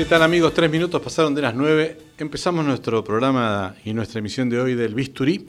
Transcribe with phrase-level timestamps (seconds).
[0.00, 0.54] ¿Qué tal amigos?
[0.54, 1.98] Tres minutos pasaron de las nueve.
[2.16, 5.46] Empezamos nuestro programa y nuestra emisión de hoy del Bisturí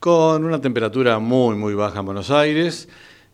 [0.00, 2.88] con una temperatura muy muy baja en Buenos Aires.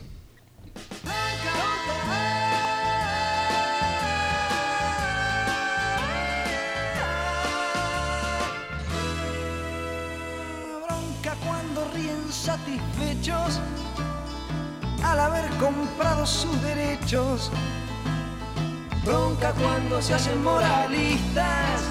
[12.30, 13.60] Satisfechos
[15.04, 17.53] al haber comprado sus derechos.
[19.04, 21.82] Bronca cuando se hacen moralistas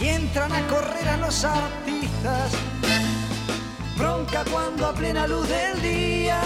[0.00, 2.52] y entran a correr a los artistas
[3.96, 6.40] bronca cuando a plena luz del día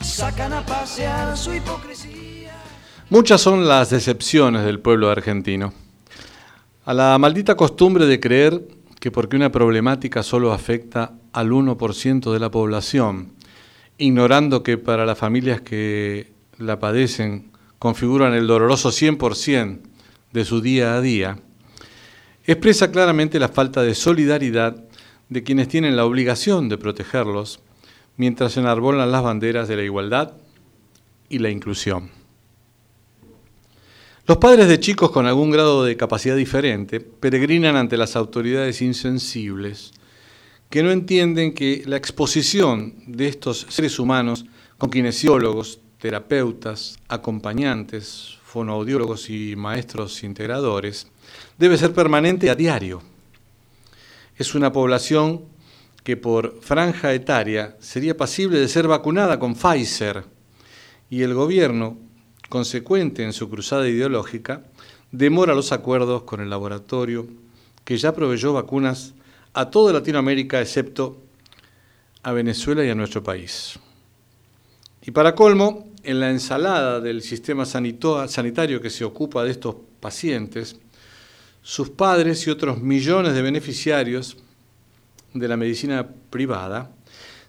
[0.00, 2.52] sacan a pasear su hipocresía.
[3.10, 5.72] Muchas son las decepciones del pueblo argentino.
[6.84, 8.62] A la maldita costumbre de creer
[9.00, 13.32] que porque una problemática solo afecta al 1% de la población,
[13.98, 19.80] ignorando que para las familias que la padecen configuran el doloroso 100%
[20.32, 21.38] de su día a día,
[22.44, 24.85] expresa claramente la falta de solidaridad
[25.28, 27.60] de quienes tienen la obligación de protegerlos
[28.16, 30.32] mientras enarbolan las banderas de la igualdad
[31.28, 32.10] y la inclusión.
[34.26, 39.92] Los padres de chicos con algún grado de capacidad diferente peregrinan ante las autoridades insensibles
[40.68, 44.46] que no entienden que la exposición de estos seres humanos
[44.78, 51.06] con kinesiólogos, terapeutas, acompañantes, fonoaudiólogos y maestros integradores
[51.56, 53.02] debe ser permanente a diario
[54.36, 55.44] es una población
[56.04, 60.24] que por franja etaria sería pasible de ser vacunada con Pfizer
[61.10, 61.98] y el gobierno,
[62.48, 64.62] consecuente en su cruzada ideológica,
[65.10, 67.26] demora los acuerdos con el laboratorio
[67.84, 69.14] que ya proveyó vacunas
[69.54, 71.22] a toda Latinoamérica excepto
[72.22, 73.78] a Venezuela y a nuestro país.
[75.02, 80.76] Y para colmo, en la ensalada del sistema sanitario que se ocupa de estos pacientes,
[81.66, 84.36] sus padres y otros millones de beneficiarios
[85.34, 86.92] de la medicina privada,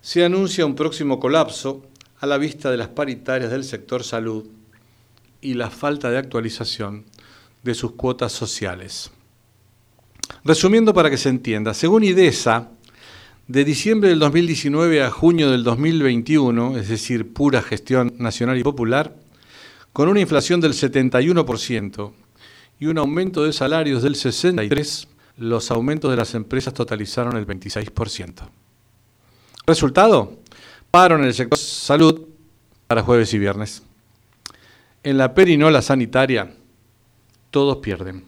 [0.02, 1.86] se anuncia un próximo colapso
[2.20, 4.48] a la vista de las paritarias del sector salud
[5.40, 7.06] y la falta de actualización
[7.62, 9.12] de sus cuotas sociales.
[10.44, 12.72] Resumiendo para que se entienda, según IDESA,
[13.48, 19.16] de diciembre del 2019 a junio del 2021, es decir, pura gestión nacional y popular,
[19.94, 22.14] con una inflación del 71%,
[22.80, 25.08] y un aumento de salarios del 63%,
[25.38, 28.50] los aumentos de las empresas totalizaron el 26%.
[29.68, 30.40] Resultado,
[30.90, 32.22] paro en el sector salud
[32.88, 33.84] para jueves y viernes.
[35.04, 36.52] En la perinola sanitaria,
[37.52, 38.24] todos pierden.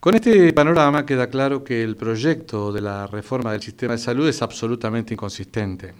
[0.00, 4.28] Con este panorama queda claro que el proyecto de la reforma del sistema de salud
[4.28, 5.94] es absolutamente inconsistente.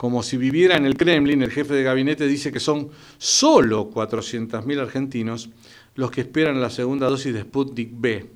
[0.00, 2.88] Como si viviera en el Kremlin, el jefe de gabinete dice que son
[3.18, 5.50] solo 400.000 argentinos
[5.94, 8.30] los que esperan la segunda dosis de Sputnik B,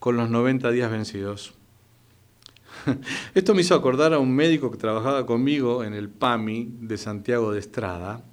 [0.00, 1.54] con los 90 días vencidos.
[3.36, 7.52] Esto me hizo acordar a un médico que trabajaba conmigo en el PAMI de Santiago
[7.52, 8.24] de Estrada,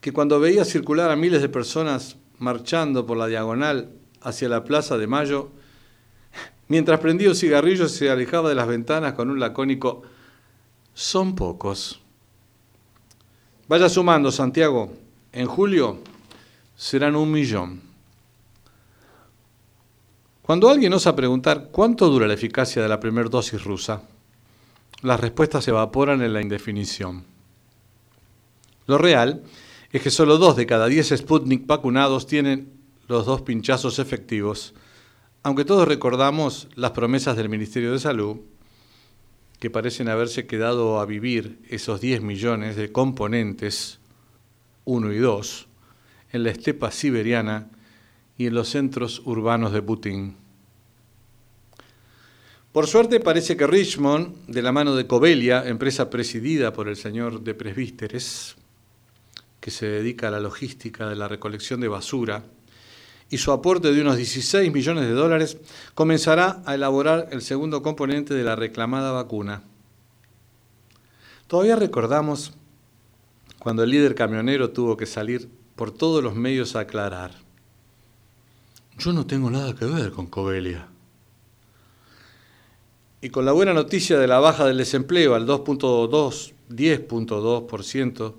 [0.00, 3.90] que cuando veía circular a miles de personas marchando por la diagonal
[4.20, 5.50] hacia la Plaza de Mayo,
[6.68, 10.04] mientras prendía un cigarrillo se alejaba de las ventanas con un lacónico,
[10.94, 12.00] son pocos.
[13.68, 14.92] Vaya sumando, Santiago,
[15.32, 15.98] en julio
[16.76, 17.80] serán un millón.
[20.42, 24.02] Cuando alguien osa preguntar cuánto dura la eficacia de la primera dosis rusa,
[25.02, 27.24] las respuestas se evaporan en la indefinición.
[28.86, 29.42] Lo real
[29.92, 32.72] es que solo dos de cada diez Sputnik vacunados tienen
[33.08, 34.74] los dos pinchazos efectivos,
[35.42, 38.38] aunque todos recordamos las promesas del Ministerio de Salud,
[39.62, 44.00] que parecen haberse quedado a vivir esos 10 millones de componentes
[44.86, 45.68] 1 y 2
[46.32, 47.70] en la estepa siberiana
[48.36, 50.34] y en los centros urbanos de Putin.
[52.72, 57.44] Por suerte parece que Richmond, de la mano de Covelia, empresa presidida por el señor
[57.44, 58.56] de Presbíteres,
[59.60, 62.42] que se dedica a la logística de la recolección de basura,
[63.32, 65.56] y su aporte de unos 16 millones de dólares,
[65.94, 69.62] comenzará a elaborar el segundo componente de la reclamada vacuna.
[71.46, 72.52] Todavía recordamos
[73.58, 77.30] cuando el líder camionero tuvo que salir por todos los medios a aclarar.
[78.98, 80.88] Yo no tengo nada que ver con Covelia.
[83.22, 88.34] Y con la buena noticia de la baja del desempleo al 2.2, 10.2%,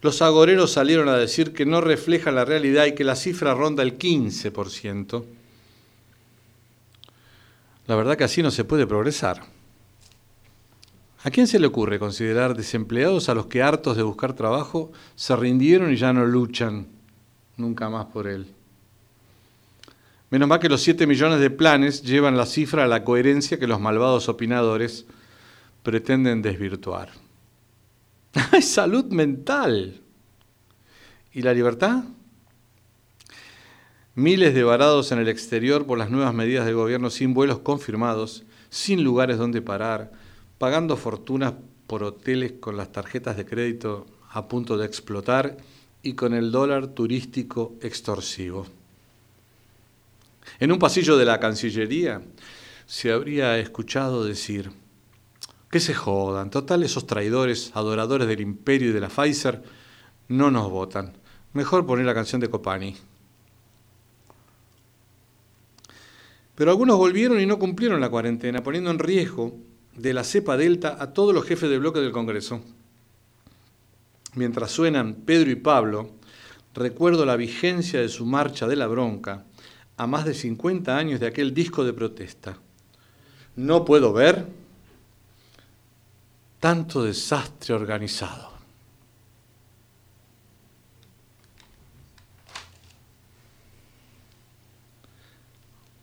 [0.00, 3.82] los agoreros salieron a decir que no refleja la realidad y que la cifra ronda
[3.82, 5.24] el 15%.
[7.86, 9.42] La verdad que así no se puede progresar.
[11.22, 15.34] ¿A quién se le ocurre considerar desempleados a los que hartos de buscar trabajo se
[15.34, 16.86] rindieron y ya no luchan
[17.56, 18.46] nunca más por él?
[20.30, 23.66] Menos mal que los 7 millones de planes llevan la cifra a la coherencia que
[23.66, 25.06] los malvados opinadores
[25.82, 27.23] pretenden desvirtuar.
[28.52, 30.00] Hay salud mental.
[31.32, 32.04] ¿Y la libertad?
[34.14, 38.44] Miles de varados en el exterior por las nuevas medidas del gobierno sin vuelos confirmados,
[38.70, 40.12] sin lugares donde parar,
[40.58, 41.54] pagando fortunas
[41.86, 45.56] por hoteles con las tarjetas de crédito a punto de explotar
[46.02, 48.66] y con el dólar turístico extorsivo.
[50.60, 52.22] En un pasillo de la Cancillería
[52.86, 54.70] se habría escuchado decir,
[55.74, 56.50] que se jodan.
[56.50, 59.60] Total, esos traidores, adoradores del imperio y de la Pfizer,
[60.28, 61.14] no nos votan.
[61.52, 62.94] Mejor poner la canción de Copani.
[66.54, 69.56] Pero algunos volvieron y no cumplieron la cuarentena, poniendo en riesgo
[69.96, 72.60] de la cepa delta a todos los jefes de bloque del Congreso.
[74.36, 76.08] Mientras suenan Pedro y Pablo,
[76.72, 79.44] recuerdo la vigencia de su marcha de la bronca
[79.96, 82.58] a más de 50 años de aquel disco de protesta.
[83.56, 84.62] No puedo ver
[86.64, 88.48] tanto desastre organizado.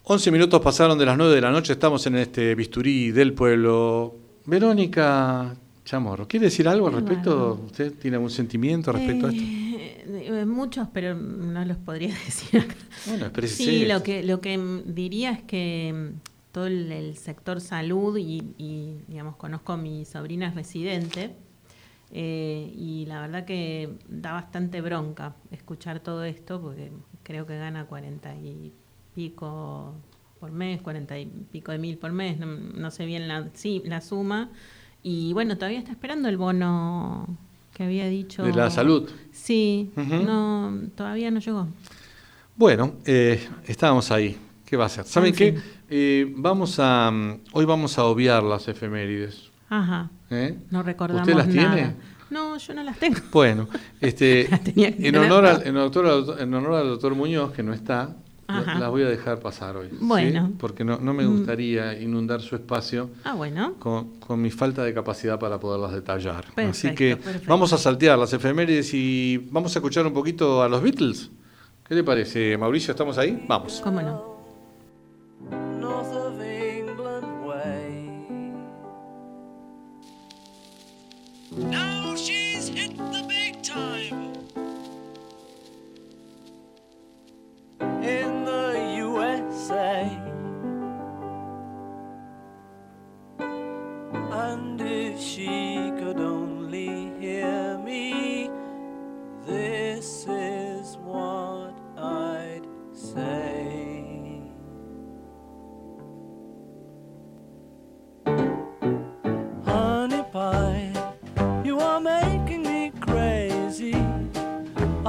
[0.04, 4.16] Once minutos pasaron de las nueve de la noche, estamos en este bisturí del pueblo.
[4.46, 5.52] Verónica
[5.84, 7.64] Chamorro, ¿quiere decir algo al respecto?
[7.66, 9.44] ¿Usted tiene algún sentimiento respecto a esto?
[9.44, 12.76] Eh, muchos, pero no los podría decir acá.
[13.08, 16.12] Bueno, Sí, lo que, lo que diría es que
[16.52, 21.36] todo el, sector salud y, digamos, conozco a mi sobrina es residente
[22.12, 26.92] eh, y la verdad que da bastante bronca escuchar todo esto porque
[27.24, 28.74] creo que gana cuarenta y
[29.16, 29.94] pico
[30.40, 34.02] por mes, cuarenta y pico de mil por mes, no, sé bien la, sí, la
[34.02, 34.50] suma.
[35.04, 37.28] Y bueno, todavía está esperando el bono
[37.74, 38.44] que había dicho.
[38.44, 39.10] De la salud.
[39.32, 41.68] Sí, no, todavía no llegó.
[42.56, 44.38] Bueno, eh, estábamos ahí.
[44.72, 45.04] ¿Qué va a hacer?
[45.04, 45.60] ¿Saben qué?
[45.90, 49.52] Eh, vamos a, mm, hoy vamos a obviar las efemérides.
[49.68, 50.10] Ajá.
[50.30, 50.60] ¿Eh?
[50.70, 51.76] No recordamos ¿Usted las nada.
[51.76, 51.96] tiene?
[52.30, 53.20] No, yo no las tengo.
[53.34, 53.68] Bueno,
[54.00, 54.48] este,
[54.78, 58.16] en, honor al, en, honor al, doctor Muñoz, que no está,
[58.48, 59.90] las voy a dejar pasar hoy.
[60.00, 60.54] Bueno.
[60.58, 61.38] Porque no, no me mm.
[61.40, 63.74] gustaría inundar su espacio ah, bueno.
[63.78, 66.46] con, con, mi falta de capacidad para poderlas detallar.
[66.56, 70.82] Así que vamos a saltear las efemérides y vamos a escuchar un poquito a los
[70.82, 71.30] Beatles.
[71.86, 72.92] ¿Qué le parece, Mauricio?
[72.92, 73.44] ¿Estamos ahí?
[73.50, 73.82] Vamos.
[73.84, 74.31] ¿Cómo no?
[81.58, 81.91] No!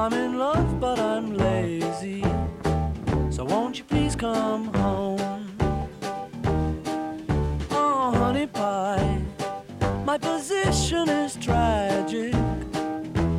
[0.02, 2.24] I'm in love, but I'm lazy.
[3.30, 5.46] So won't you please come home?
[7.70, 9.20] Oh, honey pie,
[10.04, 12.34] my position is tragic.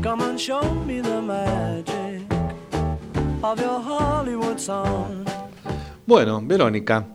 [0.02, 2.22] Come and show me the magic
[3.44, 5.26] of your Hollywood song.
[6.06, 7.06] Bueno, Verónica,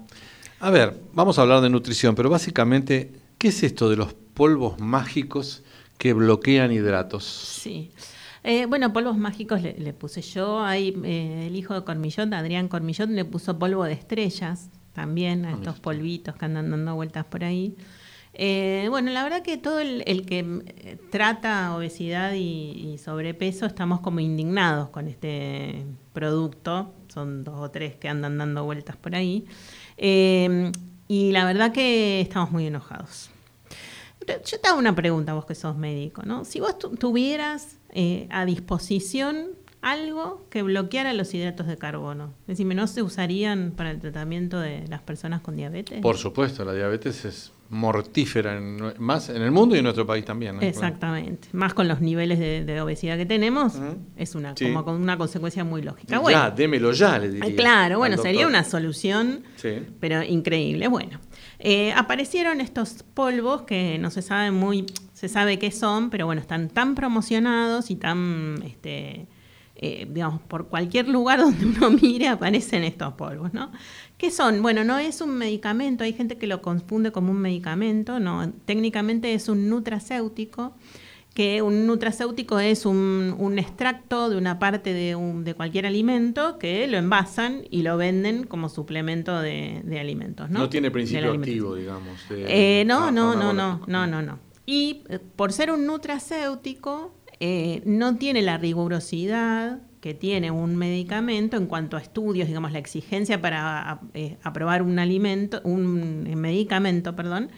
[0.60, 4.78] a ver, vamos a hablar de nutrición, pero básicamente, ¿qué es esto de los polvos
[4.78, 5.62] mágicos
[5.96, 7.24] que bloquean hidratos?
[7.24, 7.92] Sí.
[8.44, 10.60] Eh, bueno, polvos mágicos le, le puse yo.
[10.64, 15.52] Ahí eh, el hijo de Cormillón, Adrián Cormillón, le puso polvo de estrellas también a
[15.52, 17.76] estos polvitos que andan dando vueltas por ahí.
[18.34, 20.38] Eh, bueno, la verdad que todo el, el que
[20.76, 26.92] eh, trata obesidad y, y sobrepeso estamos como indignados con este producto.
[27.08, 29.46] Son dos o tres que andan dando vueltas por ahí.
[29.96, 30.70] Eh,
[31.08, 33.30] y la verdad que estamos muy enojados.
[34.44, 36.44] Yo te hago una pregunta, vos que sos médico, ¿no?
[36.44, 39.48] Si vos tu- tuvieras eh, a disposición
[39.80, 44.84] algo que bloqueara los hidratos de carbono, decime, ¿no se usarían para el tratamiento de
[44.88, 46.00] las personas con diabetes?
[46.00, 50.24] Por supuesto, la diabetes es mortífera en más en el mundo y en nuestro país
[50.24, 50.56] también.
[50.56, 50.62] ¿no?
[50.62, 51.48] Exactamente.
[51.52, 53.74] Más con los niveles de, de obesidad que tenemos,
[54.16, 54.72] es una, Sí.
[54.72, 56.20] como una consecuencia muy lógica.
[56.28, 57.54] Ya, démelo ya, le diría.
[57.56, 59.80] claro, bueno, sería una solución Sí.
[60.00, 60.88] pero increíble.
[60.88, 61.20] Bueno,
[61.58, 64.86] eh, aparecieron estos polvos que no se sabe muy,
[65.18, 69.26] se sabe qué son, pero bueno, están tan promocionados y tan, este,
[69.74, 73.72] eh, digamos, por cualquier lugar donde uno mire aparecen estos polvos, ¿no?
[74.16, 74.62] ¿Qué son?
[74.62, 79.34] Bueno, no es un medicamento, hay gente que lo confunde como un medicamento, no, técnicamente
[79.34, 80.74] es un nutracéutico
[81.34, 86.58] que un nutracéutico es un, un extracto de una parte de, un- de cualquier alimento
[86.58, 90.50] que lo envasan y lo venden como suplemento de, de alimentos.
[90.50, 92.28] No, No, tiene principio activo, digamos.
[92.28, 93.80] de- Eh, no, ah, no, no, bueno.
[93.86, 94.47] no, no, no, no.
[94.68, 101.56] Y eh, por ser un nutracéutico, eh, no tiene la rigurosidad que tiene un medicamento
[101.56, 107.48] en cuanto a estudios, digamos, la exigencia para eh, aprobar un alimento, un medicamento, perdón,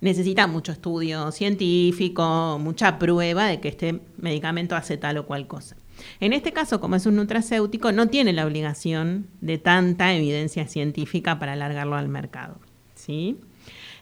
[0.00, 5.76] necesita mucho estudio científico, mucha prueba de que este medicamento hace tal o cual cosa.
[6.18, 11.38] En este caso, como es un nutracéutico, no tiene la obligación de tanta evidencia científica
[11.38, 12.58] para alargarlo al mercado.
[12.94, 13.36] ¿sí?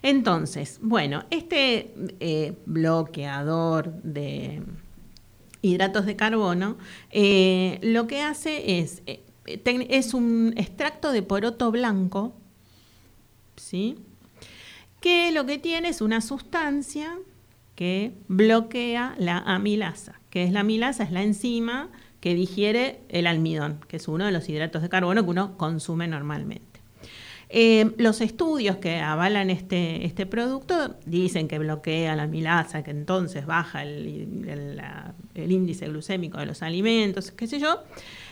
[0.03, 4.61] Entonces, bueno, este eh, bloqueador de
[5.61, 6.77] hidratos de carbono
[7.09, 12.35] eh, lo que hace es, eh, es un extracto de poroto blanco,
[13.55, 13.95] ¿sí?
[14.99, 17.17] que lo que tiene es una sustancia
[17.75, 23.79] que bloquea la amilasa, que es la amilasa, es la enzima que digiere el almidón,
[23.87, 26.72] que es uno de los hidratos de carbono que uno consume normalmente.
[27.55, 33.45] Eh, los estudios que avalan este, este producto dicen que bloquea la amilasa, que entonces
[33.45, 34.81] baja el,
[35.35, 37.83] índice glucémico de los alimentos, qué sé yo.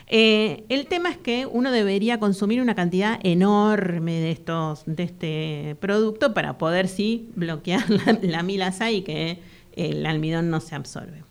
[0.08, 5.76] Eh, el tema es que uno debería consumir una cantidad enorme de, estos, de este
[5.78, 9.38] producto para poder sí bloquear la, la amilasa y que
[9.76, 11.22] el almidón no se absorbe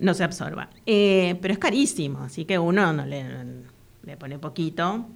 [0.00, 0.70] no se absorba.
[0.86, 3.22] Eh, pero es carísimo, así que uno no le,
[4.02, 5.06] le pone poquito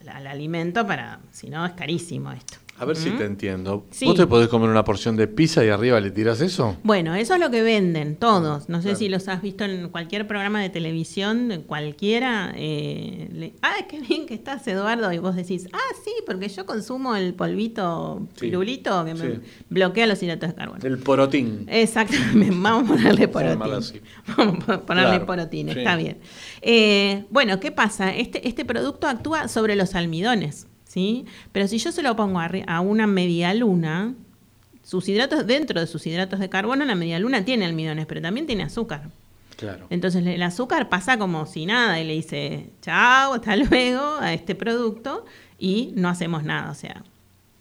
[0.00, 2.63] al, al alimento para, si no es carísimo esto.
[2.76, 3.86] A ver si te entiendo.
[3.92, 4.04] Sí.
[4.04, 6.76] ¿Vos te podés comer una porción de pizza y arriba le tiras eso?
[6.82, 8.68] Bueno, eso es lo que venden todos.
[8.68, 8.98] No sé Claro.
[8.98, 12.52] si los has visto en cualquier programa de televisión, cualquiera.
[12.56, 15.12] eh, le- ah, qué bien que estás, Eduardo.
[15.12, 18.40] Y vos decís, ah, sí, porque yo consumo el polvito Sí.
[18.40, 19.40] pirulito que me Sí.
[19.70, 20.80] bloquea los hidratos de carbono.
[20.84, 21.66] El porotín.
[21.68, 23.58] Exactamente, vamos a ponerle porotín.
[24.36, 26.18] Vamos a ponerle Claro, porotín, está bien.
[26.60, 28.14] Eh, bueno, ¿qué pasa?
[28.14, 31.26] Este, este producto actúa sobre los almidones, ¿sí?
[31.50, 34.14] Pero si yo se lo pongo a, una media luna,
[34.84, 38.46] sus hidratos, dentro de sus hidratos de carbono, la media luna tiene almidones, pero también
[38.46, 39.10] tiene azúcar.
[39.56, 39.86] Claro.
[39.90, 44.54] Entonces el azúcar pasa como si nada y le dice, chao, hasta luego a este
[44.54, 45.24] producto
[45.58, 47.02] y no hacemos nada, o sea.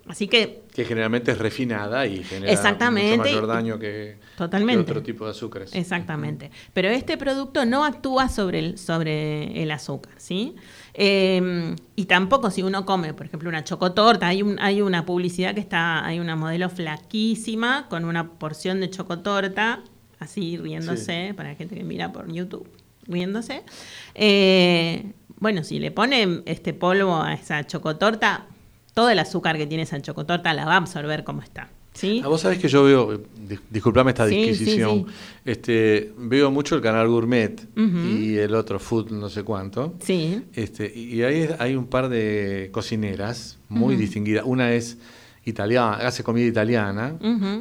[0.06, 3.18] Así que Que generalmente es refinada y genera Exactamente.
[3.18, 4.86] mucho mayor daño que, Totalmente.
[4.86, 5.74] que otro tipo de azúcares.
[5.74, 6.52] Exactamente.
[6.74, 10.56] Pero este producto no actúa sobre el, sobre el azúcar, ¿sí?
[10.94, 15.54] Eh, y tampoco si uno come, por ejemplo, una chocotorta, hay, un, hay una publicidad
[15.54, 19.82] que está, hay una modelo flaquísima con una porción de chocotorta,
[20.20, 22.68] así riéndose, para la gente que mira por YouTube,
[23.08, 23.64] riéndose.
[24.14, 28.46] Eh, bueno, si le ponen este polvo a esa chocotorta,
[28.94, 31.70] todo el azúcar que tiene esa chocotorta la va a absorber como está.
[31.94, 32.22] ¿Sí?
[32.24, 35.14] Ah, vos sabés que yo veo, eh, dis- disculpame esta Sí, disquisición, sí.
[35.46, 39.94] Este, veo mucho el canal Gourmet y el otro Food no sé cuánto.
[40.02, 40.42] Sí.
[40.54, 44.44] Este, y ahí hay un par de cocineras muy distinguidas.
[44.46, 44.98] Una es
[45.46, 47.16] italiana, hace comida italiana,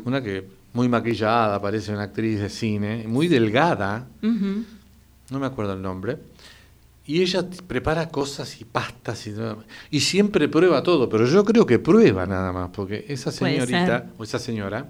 [0.05, 5.83] una que muy maquillada, parece una actriz de cine, muy delgada, no me acuerdo el
[5.83, 6.17] nombre.
[7.12, 11.66] Y ella prepara cosas y pastas y, todo, y siempre prueba todo, pero yo creo
[11.66, 14.88] que prueba nada más, porque esa señorita o esa señora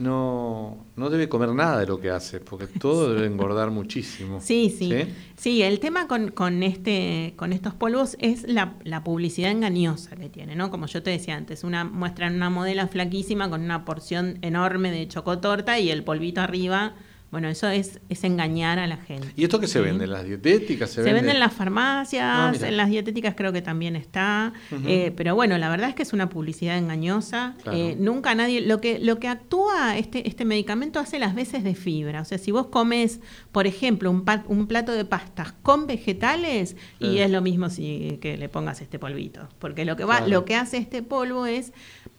[0.00, 4.40] no, no debe comer nada de lo que hace, porque todo debe engordar muchísimo.
[4.40, 4.92] Sí, sí.
[5.36, 10.28] Sí, el tema con, con, este, con estos polvos es la, la, publicidad engañosa que
[10.28, 10.72] tiene, ¿no?
[10.72, 15.06] Como yo te decía antes, una, muestran una modelo flaquísima con una porción enorme de
[15.06, 16.96] chocotorta y el polvito arriba
[17.34, 19.26] bueno, eso es, es engañar a la gente.
[19.34, 20.04] ¿Y esto qué se vende?
[20.04, 20.88] ¿En las dietéticas?
[20.88, 21.32] Se, vende?
[21.32, 24.52] en las farmacias, ah, en las dietéticas creo que también está.
[24.86, 27.56] Eh, pero bueno, la verdad es que es una publicidad engañosa.
[27.72, 28.60] Eh, nunca nadie.
[28.60, 32.20] Lo que, lo que actúa este, este medicamento hace las veces de fibra.
[32.20, 33.18] O sea, si vos comes,
[33.50, 38.36] por ejemplo, un, un plato de pastas con vegetales, y es lo mismo si que
[38.36, 39.48] le pongas este polvito.
[39.58, 41.72] Porque lo que va, lo que hace este polvo es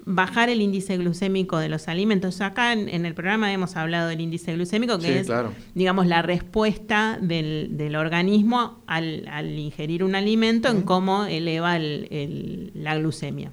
[0.06, 2.40] bajar el índice glucémico de los alimentos.
[2.42, 5.28] Acá en, el programa hemos hablado del índice glucémico, que es,
[5.74, 13.52] digamos, la respuesta del, organismo al, ingerir un alimento en cómo eleva la glucemia.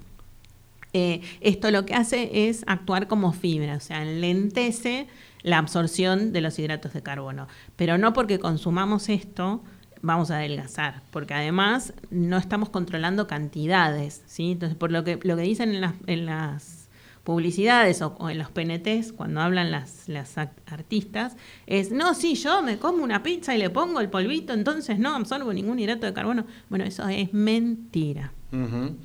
[0.94, 5.06] Eh, esto lo que hace es actuar como fibra, o sea, lentece
[5.42, 7.48] la absorción de los hidratos de carbono.
[7.76, 9.62] Pero no porque consumamos esto
[10.02, 14.52] vamos a adelgazar, porque además no estamos controlando cantidades, ¿sí?
[14.52, 16.88] Entonces, por lo que, lo que dicen en las, en las
[17.24, 22.78] publicidades o, en los PNTs, cuando hablan las, las artistas, es, no, sí, yo me
[22.78, 26.46] como una pizza y le pongo el polvito, entonces no absorbo ningún hidrato de carbono.
[26.68, 28.32] Bueno, eso es mentira,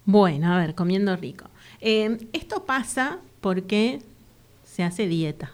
[0.05, 1.46] Bueno, a ver, comiendo rico.
[1.81, 4.01] esto pasa porque
[4.64, 5.53] se hace dieta.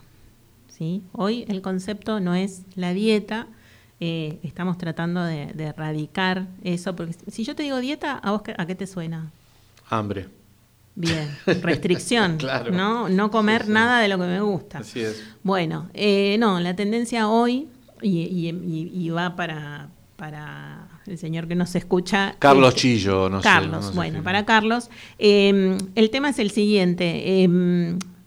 [1.12, 3.46] Hoy el concepto no es la dieta,
[4.06, 8.66] eh, estamos tratando de, erradicar eso, porque si yo te digo dieta, ¿a vos a
[8.66, 9.30] qué te suena?
[9.88, 10.28] Hambre.
[10.94, 12.36] Bien, restricción,
[12.70, 13.08] ¿no?
[13.08, 14.80] No comer nada de lo que me gusta.
[14.80, 15.24] Así es.
[15.42, 17.66] Bueno, eh, no, la tendencia hoy,
[18.02, 22.36] y, va para, para el señor que nos escucha.
[22.38, 23.92] Carlos Chillo, no Carlos, sé.
[23.94, 24.90] bueno, para Carlos.
[25.18, 27.48] Eh, el tema es el siguiente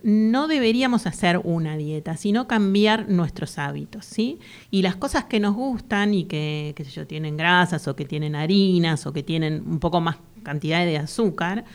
[0.03, 4.39] no deberíamos hacer una dieta, sino cambiar nuestros hábitos, ¿sí?
[4.69, 8.05] Y las cosas que nos gustan y que, qué sé yo, tienen grasas o que
[8.05, 11.65] tienen harinas o que tienen un poco más cantidad de azúcar,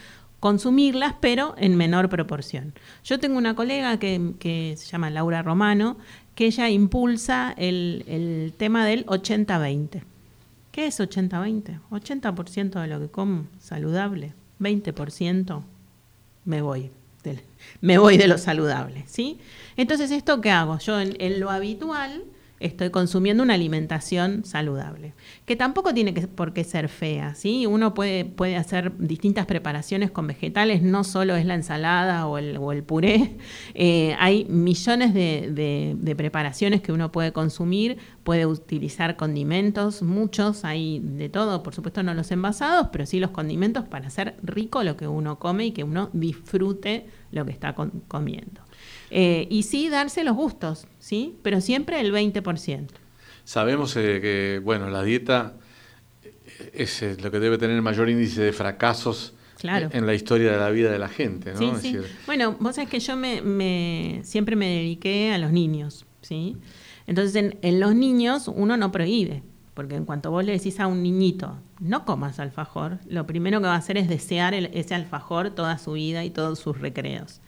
[0.40, 2.74] consumirlas, pero en menor proporción.
[3.04, 5.96] Yo tengo una colega que, se llama Laura Romano,
[6.34, 10.02] que ella impulsa el, tema del 80-20.
[10.70, 11.80] ¿Qué es 80-20?
[11.90, 15.62] 80%, de lo que como saludable, 20%
[16.44, 16.90] me voy
[17.80, 19.38] me voy de lo saludable, ¿sí?
[19.76, 20.78] Entonces, ¿esto qué hago?
[20.78, 22.24] Yo en, lo habitual
[22.62, 27.66] estoy consumiendo una alimentación saludable, que tampoco tiene que, por qué ser fea, ¿sí?
[27.66, 32.56] Uno puede, puede hacer distintas preparaciones con vegetales, no solo es la ensalada o el,
[32.56, 33.36] o el puré,
[33.74, 41.00] eh, hay millones de, de, preparaciones que uno puede consumir, puede utilizar condimentos, muchos, hay
[41.00, 44.96] de todo, por supuesto no los envasados, pero sí los condimentos para hacer rico lo
[44.96, 48.60] que uno come y que uno disfrute lo que está comiendo.
[49.14, 51.36] Eh, y sí darse los gustos, ¿sí?
[51.42, 52.86] Pero siempre el 20%.
[53.44, 55.52] Sabemos eh, que, bueno, la dieta
[56.72, 60.56] es eh, lo que debe tener el mayor índice de fracasos en la historia de
[60.56, 61.78] la vida de la gente, ¿no?
[61.78, 61.98] Sí, sí.
[62.24, 66.56] bueno, vos sabés que yo me, siempre me dediqué a los niños, ¿sí?
[67.06, 69.42] Entonces, en, los niños uno no prohíbe,
[69.74, 73.66] porque en cuanto vos le decís a un niñito, no comas alfajor, lo primero que
[73.66, 77.42] va a hacer es desear ese alfajor toda su vida y todos sus recreos.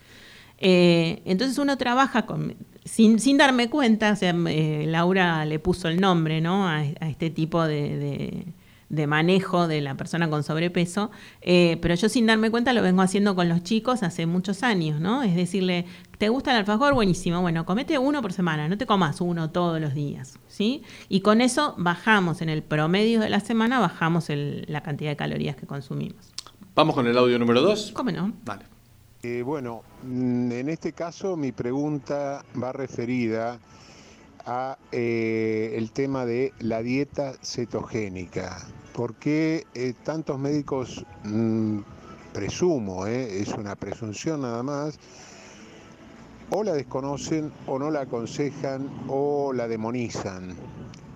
[0.59, 5.89] Eh, entonces uno trabaja con, sin, sin darme cuenta, o sea, eh, Laura le puso
[5.89, 6.67] el nombre, ¿no?
[6.69, 8.47] A, a este tipo de, de-
[8.91, 13.03] de manejo de la persona con sobrepeso, eh, pero yo sin darme cuenta lo vengo
[13.03, 15.25] haciendo con los chicos hace muchos años, ¿no?
[15.25, 15.87] Es decirle,
[16.19, 16.95] ¿te gusta el alfajor?
[16.95, 20.83] Buenísimo, bueno, comete uno por semana, no te comas uno todos los días, ¿sí?
[21.09, 25.17] Y con eso bajamos, en el promedio de la semana, bajamos el- la cantidad de
[25.17, 26.33] calorías que consumimos.
[26.77, 27.91] Vamos con el audio número 2.
[27.95, 28.33] ¿Cómo no?
[28.45, 28.67] Dale.
[29.25, 33.59] Eh, bueno, mm, en este caso mi pregunta va referida
[34.45, 38.59] a eh, el tema de la dieta cetogénica.
[38.93, 41.79] ¿Por qué eh, tantos médicos, mm,
[42.35, 44.99] presumo, es una presunción nada más,
[46.51, 50.55] o la desconocen o no la aconsejan o la demonizan?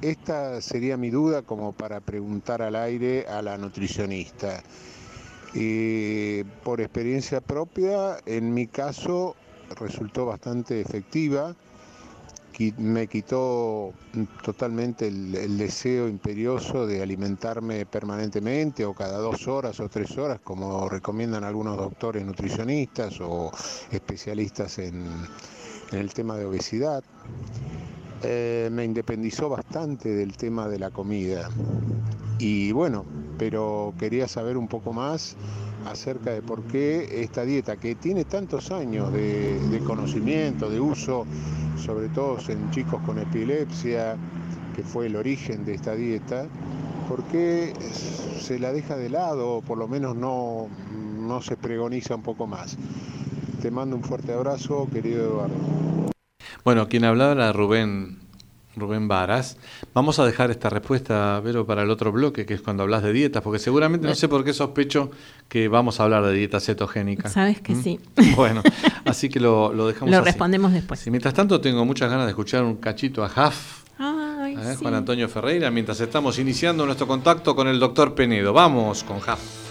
[0.00, 4.62] Esta sería mi duda como para preguntar al aire a la nutricionista.
[5.54, 9.34] Eh, por experiencia propia, en mi caso
[9.78, 11.54] resultó bastante efectiva.
[12.76, 13.92] Me quitó
[14.42, 20.88] totalmente el, deseo imperioso de alimentarme permanentemente o cada dos horas o tres horas, como
[20.88, 23.52] recomiendan algunos doctores nutricionistas o
[23.92, 25.06] especialistas en,
[25.92, 27.04] en el tema de obesidad.
[28.22, 31.48] Eh, me independizó bastante del tema de la comida.
[32.38, 33.04] Y bueno,
[33.38, 35.36] pero quería saber un poco más
[35.86, 41.24] acerca de por qué esta dieta, que tiene tantos años de, conocimiento, de uso,
[41.76, 44.16] sobre todo en chicos con epilepsia,
[44.74, 46.46] que fue el origen de esta dieta,
[47.08, 47.72] por qué
[48.40, 52.46] se la deja de lado o por lo menos no, no se pregoniza un poco
[52.46, 52.76] más.
[53.62, 55.54] Te mando un fuerte abrazo, querido Eduardo.
[56.64, 58.18] Bueno, quien hablaba era Rubén,
[58.80, 59.56] Rubén Varas.
[59.94, 63.12] Vamos a dejar esta respuesta, Vero, para el otro bloque, que es cuando hablas de
[63.12, 65.10] dietas, porque seguramente no sé por qué sospecho
[65.48, 67.28] que vamos a hablar de dieta cetogénica.
[67.28, 67.82] Sabes que ¿Mm?
[67.82, 68.00] sí.
[68.36, 68.62] Bueno,
[69.04, 70.24] así que lo, lo dejamos Lo así.
[70.26, 71.00] respondemos después.
[71.00, 74.72] Sí, mientras tanto, tengo muchas ganas de escuchar un cachito a Jaf, Ay, ¿eh?
[74.72, 74.76] sí.
[74.82, 78.52] Juan Antonio Ferreira, mientras estamos iniciando nuestro contacto con el doctor Penedo.
[78.52, 79.67] Vamos con Jaf.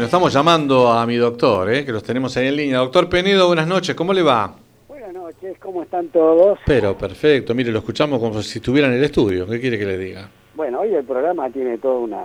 [0.00, 1.84] Bueno, estamos llamando a mi doctor, ¿eh?
[1.84, 2.78] que los tenemos ahí en línea.
[2.78, 4.56] Doctor Penedo, buenas noches, ¿cómo le va?
[4.88, 6.58] Buenas noches, ¿cómo están todos?
[6.64, 9.46] Pero perfecto, mire, lo escuchamos como si estuviera en el estudio.
[9.46, 10.30] ¿Qué quiere que le diga?
[10.54, 12.22] Bueno, hoy el programa tiene toda una,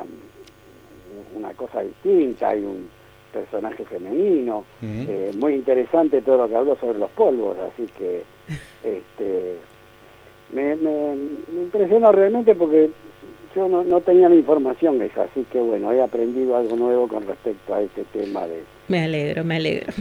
[1.36, 2.88] una cosa distinta, hay un
[3.34, 8.24] personaje femenino, eh, muy interesante todo lo que habló sobre los polvos, así que
[8.86, 9.58] este,
[10.54, 11.16] me, me-
[11.52, 12.90] me impresionó realmente porque
[13.56, 17.26] yo no, no tenía la información esa, así que bueno, he aprendido algo nuevo con
[17.26, 18.64] respecto a este tema de...
[18.88, 19.94] Me alegro, me alegro.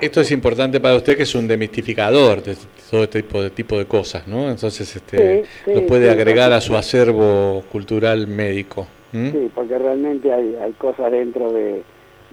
[0.00, 2.56] Esto es importante para usted que es un demistificador de
[2.90, 4.50] todo este tipo de, tipo de cosas, ¿no?
[4.50, 8.86] Entonces este, Sí, sí, lo puede sí, agregar a su acervo cultural médico.
[9.12, 11.82] Sí, porque realmente hay, hay cosas dentro de,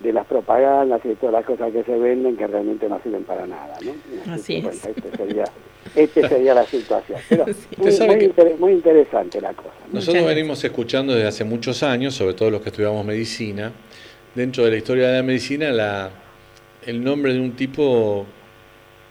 [0.01, 3.45] de las propagandas y todas las cosas que se venden que realmente no sirven para
[3.45, 4.33] nada, ¿no?
[4.33, 4.85] Así es.
[4.85, 5.43] este sería,
[5.95, 7.19] este sería la situación.
[7.29, 7.67] Pero Sí.
[7.77, 9.69] muy, muy que- inter- muy interesante la cosa.
[9.87, 9.95] ¿no?
[9.95, 13.71] Nosotros venimos escuchando desde hace muchos años, sobre todo los que estudiamos medicina,
[14.33, 16.09] dentro de la historia de la medicina, la,
[16.85, 18.25] el nombre de un tipo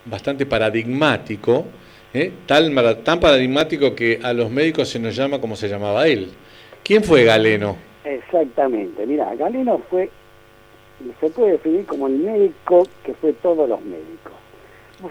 [0.07, 1.67] bastante paradigmático,
[2.13, 2.33] ¿eh?
[2.47, 6.31] Tal mara- tan paradigmático que a los médicos se nos llama como se llamaba él.
[6.83, 7.77] ¿Quién fue Galeno?
[8.03, 9.07] Exactamente.
[9.07, 10.11] Mira, Galeno fue,
[11.21, 14.33] se puede definir como el médico que fue todos los médicos.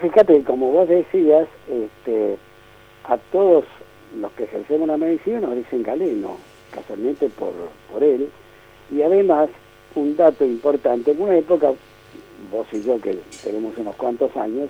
[0.00, 2.36] Fíjate que como vos decías, este,
[3.04, 3.64] a todos
[4.18, 6.36] los que ejercemos la medicina nos dicen Galeno,
[6.70, 7.52] casualmente por,
[7.90, 8.30] por él.
[8.90, 9.50] Y además,
[9.94, 11.72] un dato importante, en una época,
[12.50, 14.68] vos y yo que tenemos unos cuantos años,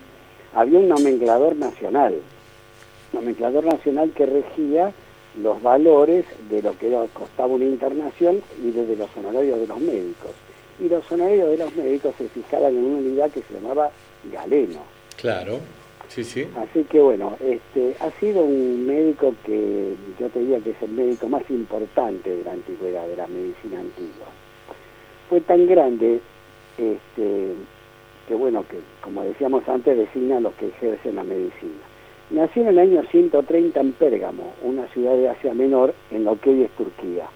[0.54, 2.14] había un nomenclador nacional,
[3.12, 4.92] nomenclador nacional que regía
[5.40, 10.32] los valores de lo que costaba una internación y desde los honorarios de los médicos.
[10.80, 13.90] Y los honorarios de los médicos se fijaban en una unidad que se llamaba
[14.32, 14.80] galeno.
[15.16, 15.60] Claro,
[16.08, 16.46] sí, sí.
[16.56, 20.92] Así que bueno, este ha sido un médico que yo te diría que es el
[20.92, 24.26] médico más importante de la antigüedad, de la medicina antigua.
[25.28, 26.20] Fue tan grande
[26.78, 27.52] este,
[28.26, 31.82] que bueno, que como decíamos antes, designa a los que ejercen la medicina.
[32.30, 36.50] Nació en el año 130 en Pérgamo, una ciudad de Asia Menor en lo que
[36.50, 37.28] hoy es Turquía.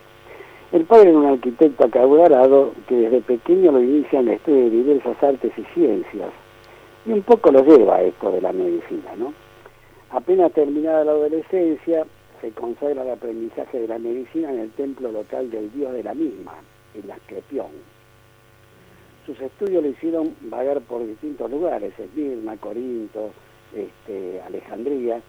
[0.75, 4.71] El padre era un arquitecto acaudalado que desde pequeño lo inicia en el estudio de
[4.71, 6.31] diversas artes y ciencias.
[7.07, 9.33] Y un poco lo lleva a esto de la medicina, ¿no?
[10.11, 12.05] Apenas terminada la adolescencia,
[12.41, 16.13] se consagra el aprendizaje de la medicina en el templo local del dios de la
[16.13, 16.55] misma,
[16.95, 17.69] en la Asclepión.
[19.27, 23.31] Sus estudios le hicieron vagar por distintos lugares, Esmirna, Corinto,
[23.73, 25.21] este, Alejandría,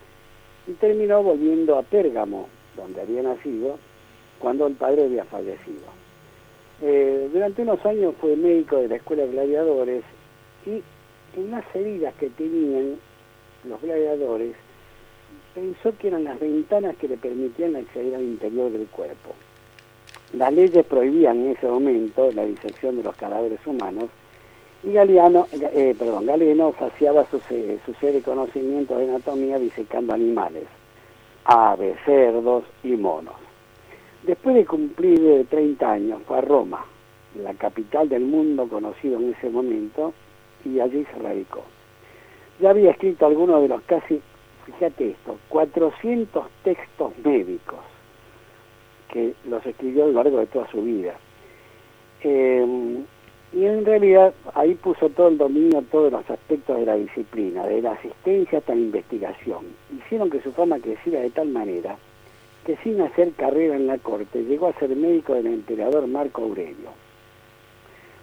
[0.66, 3.78] y terminó volviendo a Pérgamo, donde había nacido,
[4.46, 5.88] cuando el padre había fallecido.
[6.80, 10.04] Eh, durante unos años fue médico de la Escuela de Gladiadores
[10.68, 10.84] y
[11.36, 13.00] en las heridas que tenían
[13.68, 14.56] los gladiadores
[15.56, 19.34] pensó que eran las ventanas que le permitían acceder al interior del cuerpo.
[20.34, 24.12] Las leyes prohibían en ese momento la disección de los cadáveres humanos
[24.84, 30.66] y Galeano, eh, perdón, Galeno saciaba su, su sed de conocimiento de anatomía disecando animales,
[31.46, 33.34] aves, cerdos y monos.
[34.26, 36.84] Después de cumplir 30 años fue a Roma,
[37.36, 40.14] la capital del mundo conocido en ese momento,
[40.64, 41.64] y allí se radicó.
[42.60, 44.20] Ya había escrito algunos de los casi,
[44.66, 47.80] fíjate esto, 400 textos médicos
[49.12, 51.14] que los escribió a lo largo de toda su vida.
[52.24, 52.66] Eh,
[53.54, 57.82] y en realidad ahí puso todo el dominio, todos los aspectos de la disciplina, de
[57.84, 59.66] la asistencia hasta la investigación.
[59.96, 61.96] Hicieron que su fama creciera de tal manera
[62.66, 66.90] que sin hacer carrera en la corte llegó a ser médico del emperador Marco Aurelio.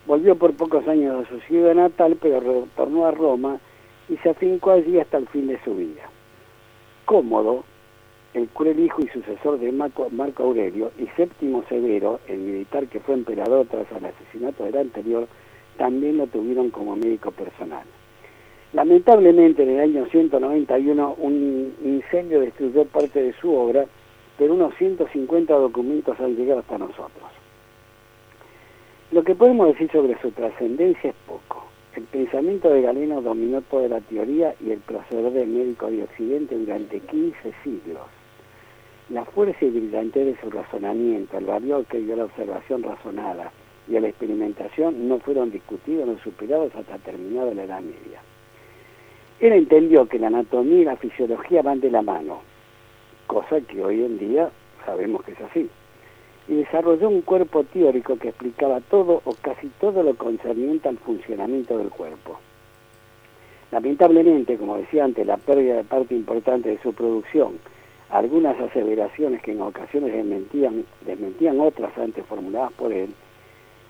[0.07, 3.61] Volvió por pocos años a su ciudad natal, pero retornó a Roma
[4.09, 6.03] y se afincó allí hasta el fin de su vida.
[7.05, 7.65] Cómodo,
[8.35, 13.15] el cruel hijo y sucesor de Marco, Aurelio, y Séptimo Severo, el militar que fue
[13.15, 15.29] emperador tras el asesinato del anterior,
[15.77, 17.85] también lo tuvieron como médico personal.
[18.73, 23.87] Lamentablemente en el año 191 un incendio destruyó parte de su obra,
[24.43, 27.31] pero unos 150 documentos han llegado hasta nosotros.
[29.13, 31.67] Lo que podemos decir sobre su trascendencia es poco.
[31.95, 36.59] El pensamiento de Galeno dominó toda la teoría y el proceder del médico de Occidente
[36.59, 38.01] durante 15 siglos.
[39.11, 43.53] La fuerza y brillantez de su razonamiento, el valor que dio la observación razonada
[43.89, 48.21] y a la experimentación no fueron discutidos ni superados hasta terminada la Edad Media.
[49.39, 52.41] Él entendió que la anatomía y la fisiología van de la mano,
[53.27, 54.51] cosa que hoy en día
[54.85, 55.71] sabemos que es así,
[56.49, 61.79] y desarrolló un cuerpo teórico que explicaba todo o casi todo lo concerniente al funcionamiento
[61.79, 62.39] del cuerpo.
[63.71, 67.59] Lamentablemente, como decía antes, la pérdida de parte importante de su producción
[68.13, 73.09] algunas aseveraciones que en ocasiones desmentían, desmentían otras antes formuladas por él,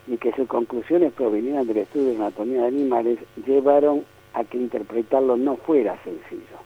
[0.06, 5.36] y que sus conclusiones provenían del estudio de anatomía de animales, llevaron a que interpretarlo
[5.36, 6.56] no fuera sencillo.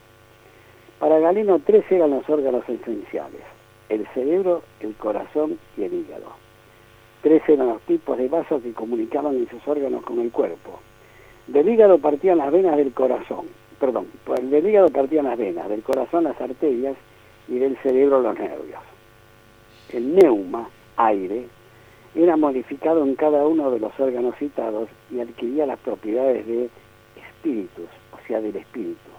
[0.98, 3.42] Para Galeno tres eran los órganos esenciales,
[3.90, 6.32] el cerebro, el corazón y el hígado.
[7.22, 10.80] Tres eran los tipos de vasos que comunicaban esos órganos con el cuerpo.
[11.48, 13.46] Del hígado partían las venas del corazón,
[13.78, 14.06] perdón,
[14.42, 16.96] del hígado partían las venas, del corazón las arterias
[17.46, 18.80] y del cerebro los nervios.
[19.92, 21.46] El neuma, aire,
[22.14, 26.70] era modificado en cada uno de los órganos citados y adquiría las propiedades de
[27.16, 29.15] espíritus, o sea, del espíritu.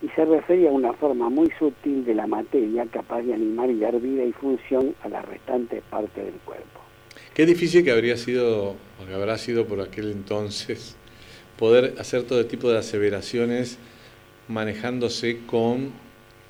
[0.00, 3.80] Y se refería a una forma muy sutil de la materia capaz de animar y
[3.80, 6.80] dar vida y función a las restantes partes del cuerpo.
[7.34, 10.96] Qué difícil que habría sido, o que habrá sido por aquel entonces,
[11.58, 13.78] poder hacer todo tipo de aseveraciones
[14.46, 15.92] manejándose con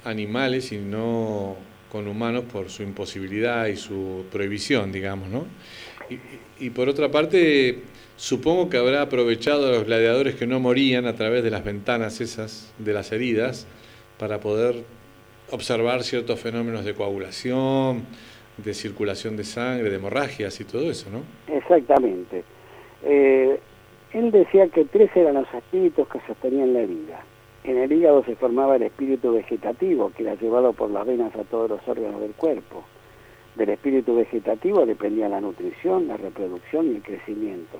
[0.04, 1.56] animales y no
[1.90, 5.46] con humanos por su imposibilidad y su prohibición, digamos, ¿no?
[6.58, 7.82] Y, por otra parte,
[8.18, 12.20] supongo que habrá aprovechado a los gladiadores que no morían a través de las ventanas
[12.20, 13.66] esas, de las heridas,
[14.18, 14.84] para poder
[15.50, 18.04] observar ciertos fenómenos de coagulación,
[18.58, 21.22] de circulación de sangre, de hemorragias y todo eso, ¿no?
[21.56, 22.44] Exactamente.
[23.02, 23.58] Eh,
[24.12, 27.24] él decía que tres eran los espíritus que sostenían la vida
[27.68, 31.44] en el hígado se formaba el espíritu vegetativo, que era llevado por las venas a
[31.44, 32.84] todos los órganos del cuerpo.
[33.56, 37.78] Del espíritu vegetativo dependía la nutrición, la reproducción y el crecimiento,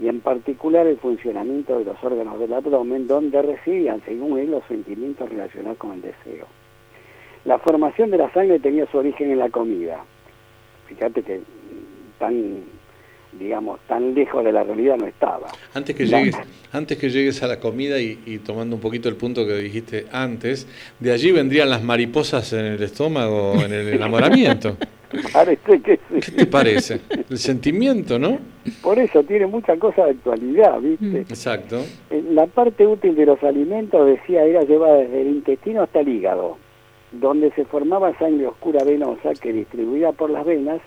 [0.00, 4.64] y en particular el funcionamiento de los órganos del abdomen, donde residían, según él, los
[4.66, 6.46] sentimientos relacionados con el deseo.
[7.44, 10.04] La formación de la sangre tenía su origen en la comida.
[10.86, 11.40] Fíjate que
[12.18, 12.62] tan
[13.38, 15.48] digamos, tan lejos de la realidad no estaba.
[15.74, 16.36] Antes que, llegues,
[16.72, 20.66] antes que llegues a la comida y, tomando un poquito el punto que dijiste antes,
[20.98, 24.76] de allí vendrían las mariposas en el estómago, en el enamoramiento.
[25.32, 26.20] Parece que sí.
[26.20, 27.00] ¿Qué te parece?
[27.30, 28.38] El sentimiento, ¿no?
[28.82, 31.20] Por eso tiene mucha cosa de actualidad, ¿viste?
[31.20, 31.80] Exacto.
[32.10, 36.08] Eh, La parte útil de los alimentos, decía, era llevada desde el intestino hasta el
[36.08, 36.58] hígado,
[37.12, 40.80] donde se formaba sangre oscura venosa que distribuida por las venas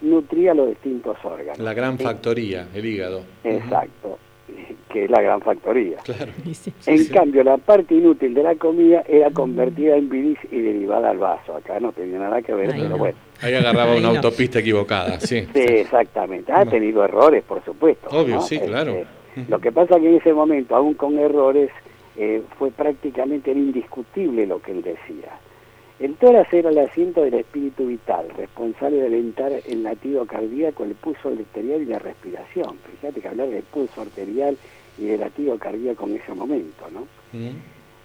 [0.00, 1.58] nutría los distintos órganos.
[1.58, 3.22] La gran factoría, el hígado.
[3.44, 4.18] Exacto,
[4.90, 5.98] que es la gran factoría.
[6.04, 6.32] Claro.
[6.52, 6.72] Sí.
[6.86, 11.18] En cambio, la parte inútil de la comida era convertida en bilis y derivada al
[11.18, 11.56] vaso.
[11.56, 12.98] Acá no tenía nada que ver, Ahí pero no.
[12.98, 13.18] bueno.
[13.42, 14.14] Ahí agarraba Ahí una no.
[14.16, 15.46] autopista equivocada, sí.
[15.52, 16.52] Sí, exactamente.
[16.52, 18.08] Ha tenido errores, por supuesto.
[18.10, 18.40] Obvio, ¿no?
[18.42, 18.92] sí, claro.
[18.92, 21.70] Este, Lo que pasa que en ese momento, aún con errores,
[22.16, 25.30] eh, fue prácticamente era indiscutible lo que él decía.
[26.00, 30.94] El tórax era el asiento del espíritu vital, responsable de alentar el latido cardíaco, el
[30.94, 32.76] pulso arterial y la respiración.
[33.00, 34.56] Fíjate que hablar del pulso arterial
[34.96, 37.06] y del latido cardíaco en ese momento, ¿no?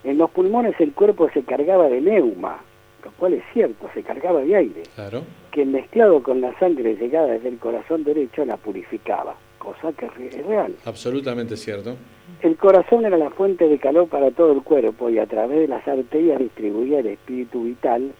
[0.04, 2.62] En los pulmones el cuerpo se cargaba de neuma,
[3.06, 5.22] lo cual es cierto, se cargaba de aire Claro.
[5.52, 10.14] que mezclado con la sangre llegada desde el corazón derecho la purificaba, cosa que es
[10.16, 10.76] re- es real.
[10.86, 11.96] Absolutamente cierto.
[12.42, 15.68] El corazón era la fuente de calor para todo el cuerpo y a través de
[15.68, 18.12] las arterias distribuía el espíritu vital.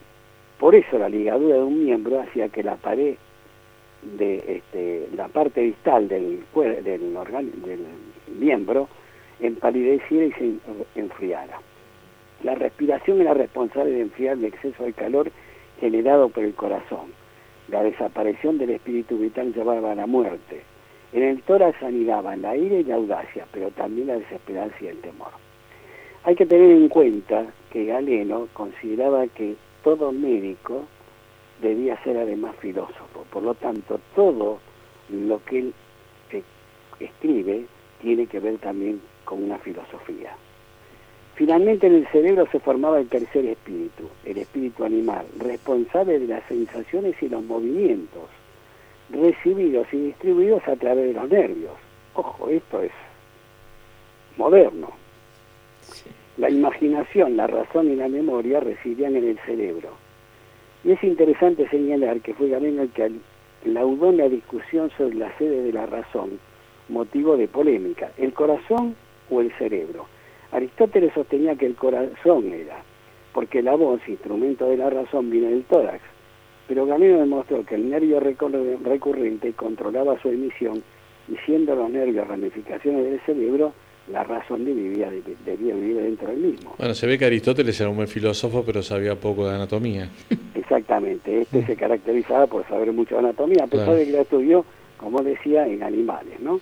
[0.60, 3.16] Por eso la ligadura de un miembro hacía que la pared
[4.18, 6.44] de este, la parte distal del,
[6.84, 7.80] del, organ- del
[8.40, 8.88] miembro
[9.40, 10.62] empalideciera y se en-
[10.96, 11.60] enfriara.
[12.44, 15.32] La respiración era responsable de enfriar el exceso de calor
[15.80, 17.12] generado por el corazón.
[17.70, 20.62] La desaparición del espíritu vital llevaba a la muerte.
[21.14, 24.98] En el tórax anidaban la ira y la audacia, pero también la desesperanza y el
[25.00, 25.30] temor.
[26.24, 30.86] Hay que tener en cuenta que Galeno consideraba que todo médico
[31.62, 33.26] debía ser además filósofo.
[33.32, 34.60] Por lo tanto, todo
[35.10, 35.74] lo que él
[36.32, 36.44] eh,
[37.00, 37.66] escribe
[38.02, 40.36] tiene que ver también con una filosofía.
[41.36, 46.44] Finalmente en el cerebro se formaba el tercer espíritu, el espíritu animal, responsable de las
[46.48, 48.30] sensaciones y los movimientos,
[49.14, 51.74] recibidos y distribuidos a través de los nervios.
[52.16, 52.92] Ojo, esto es
[54.38, 54.92] moderno.
[56.38, 59.90] La imaginación, la razón y la memoria residían en el cerebro.
[60.84, 63.12] Y es interesante señalar que fue Galeno el que
[63.66, 66.40] laudó la discusión sobre la sede de la razón,
[66.90, 68.96] motivo de polémica, el corazón
[69.30, 70.08] o el cerebro.
[70.52, 72.84] Aristóteles sostenía que el corazón era,
[73.34, 76.02] porque la voz, instrumento de la razón, viene del tórax,
[76.68, 80.84] pero Galeno demostró que el nervio recurrente controlaba su emisión
[81.32, 83.74] y siendo los nervios ramificaciones del cerebro,
[84.12, 85.10] la razón debía,
[85.46, 86.76] debía vivir dentro del mismo.
[86.78, 90.10] Bueno, se ve que Aristóteles era un buen filósofo, pero sabía poco de anatomía.
[90.56, 94.00] Exactamente, este se caracterizaba por saber mucho de anatomía, a pesar Claro.
[94.00, 94.66] de que la estudió,
[94.98, 96.60] como decía, en animales, ¿no?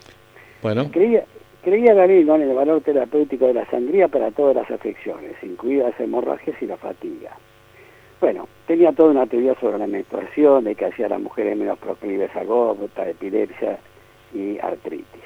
[0.61, 1.25] Bueno, Creía,
[1.63, 6.55] creía Galeno en el valor terapéutico de la sangría para todas las afecciones, incluidas hemorragias
[6.61, 7.35] y la fatiga.
[8.21, 11.79] Bueno, tenía toda una teoría sobre la menstruación, de que hacía a las mujeres menos
[11.79, 13.79] proclives a gota, epilepsia
[14.31, 15.23] y artritis.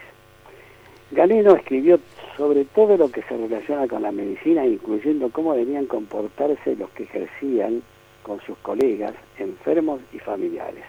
[1.12, 2.00] Galeno escribió
[2.38, 7.04] sobre todo lo que se relaciona con la medicina, incluyendo cómo debían comportarse los que
[7.04, 7.84] ejercían
[8.24, 10.86] con sus colegas, enfermos y familiares.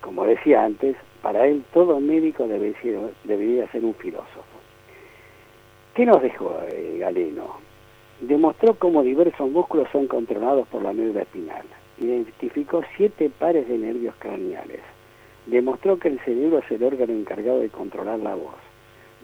[0.00, 4.42] Como decía antes, para él todo médico debería ser un filósofo.
[5.94, 7.71] ¿Qué nos dejó eh, Galeno?
[8.22, 11.64] Demostró cómo diversos músculos son controlados por la médula espinal.
[11.98, 14.78] Identificó siete pares de nervios craneales.
[15.46, 18.54] Demostró que el cerebro es el órgano encargado de controlar la voz.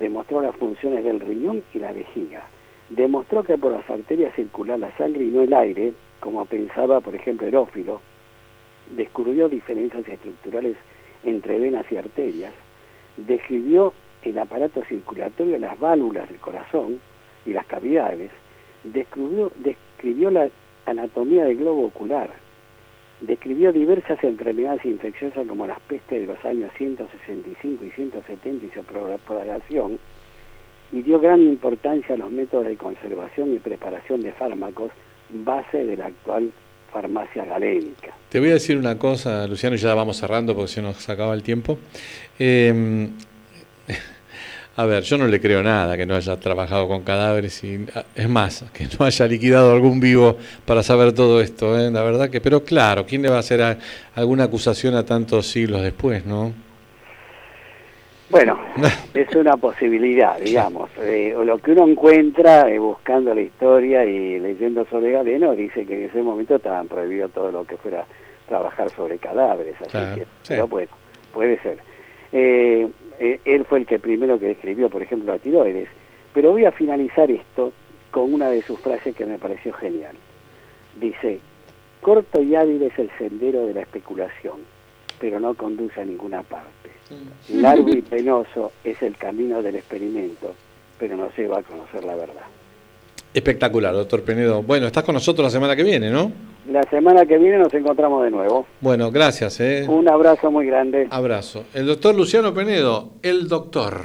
[0.00, 2.42] Demostró las funciones del riñón y la vejiga.
[2.88, 7.14] Demostró que por las arterias circula la sangre y no el aire, como pensaba, por
[7.14, 8.00] ejemplo, Herófilo.
[8.96, 10.76] Descubrió diferencias estructurales
[11.22, 12.53] entre venas y arterias.
[13.16, 13.92] Describió
[14.22, 16.99] el aparato circulatorio, las válvulas del corazón
[17.46, 18.32] y las cavidades.
[18.85, 20.49] Descubrió, describió la
[20.87, 22.31] anatomía del globo ocular.
[23.20, 28.83] Describió diversas enfermedades infecciosas como las pestes de los años 165 y 170 y su
[28.85, 29.99] propagación,
[30.93, 34.93] y dio gran importancia a los métodos de conservación y preparación de fármacos,
[35.31, 36.53] base de la actual
[36.93, 38.14] farmacia galénica.
[38.31, 41.35] te voy a decir una cosa, Luciano, y ya vamos cerrando porque se nos acaba
[41.35, 41.79] el tiempo.
[42.39, 43.11] Eh,
[44.81, 48.29] a ver, yo no le creo nada que no haya trabajado con cadáveres y es
[48.29, 51.91] más, que no haya liquidado algún vivo para saber todo esto, ¿eh?
[51.91, 53.76] la verdad que, pero claro, ¿quién le va a hacer a-
[54.14, 56.53] alguna acusación a tantos siglos después, no?
[58.31, 58.57] Bueno,
[59.14, 60.91] es una posibilidad, digamos.
[61.01, 65.85] Eh, o lo que uno encuentra eh, buscando la historia y leyendo sobre Galeno dice
[65.87, 68.05] que en ese momento estaban prohibido todo lo que fuera
[68.47, 69.74] trabajar sobre cadáveres.
[69.81, 70.26] Así Claro, que, sí.
[70.49, 70.91] pero bueno,
[71.33, 71.79] puede ser.
[72.33, 72.87] Eh,
[73.18, 75.88] eh, él fue el que primero que escribió, por ejemplo, la tiroides.
[76.34, 77.72] Pero voy a finalizar esto
[78.10, 80.16] con una de sus frases que me pareció genial.
[81.00, 81.40] Dice,
[82.00, 84.58] corto y hábil es el sendero de la especulación,
[85.20, 86.90] pero no conduce a ninguna parte.
[87.50, 90.54] Largo y penoso es el camino del experimento,
[90.98, 92.46] pero no se va a conocer la verdad.
[93.34, 94.62] Espectacular, doctor Penedo.
[94.62, 96.32] Bueno, estás con nosotros la semana que viene, ¿no?
[96.68, 98.66] La semana que viene nos encontramos de nuevo.
[98.80, 99.58] Bueno, gracias.
[99.60, 99.86] ¿eh?
[99.88, 101.08] Un abrazo muy grande.
[101.10, 101.64] Abrazo.
[101.72, 104.02] El doctor Luciano Penedo, el doctor.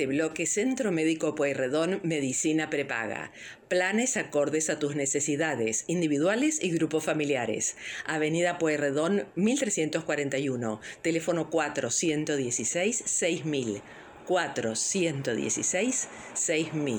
[0.00, 3.32] Este bloque Centro Médico Pueyrredón Medicina Prepaga.
[3.68, 7.76] Planes acordes a tus necesidades, individuales y grupos familiares.
[8.06, 13.82] Avenida Pueyrredón 1341, teléfono 416 6000.
[14.24, 16.98] 416 6000.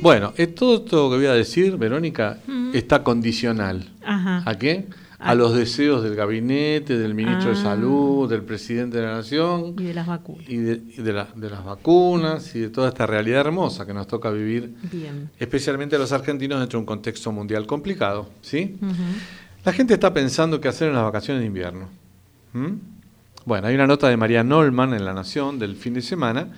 [0.00, 2.38] Bueno, es todo esto que voy a decir, Verónica,
[2.72, 3.92] está condicional.
[4.00, 4.42] Ajá.
[4.46, 4.86] ¿A qué?
[5.20, 7.62] A los deseos del gabinete, del ministro de Ah.
[7.62, 10.48] Salud, del presidente de la Nación Y de las vacunas.
[10.48, 13.92] y, de, y de la- de las vacunas y de toda esta realidad hermosa que
[13.92, 15.28] nos toca vivir, Bien.
[15.38, 18.28] especialmente a los argentinos dentro de un contexto mundial complicado.
[18.42, 18.76] ¿sí?
[19.64, 21.88] La gente está pensando qué hacer en las vacaciones de invierno.
[22.52, 22.74] ¿Mm?
[23.44, 26.48] Bueno, hay una nota de María Nolman en La Nación del fin de semana,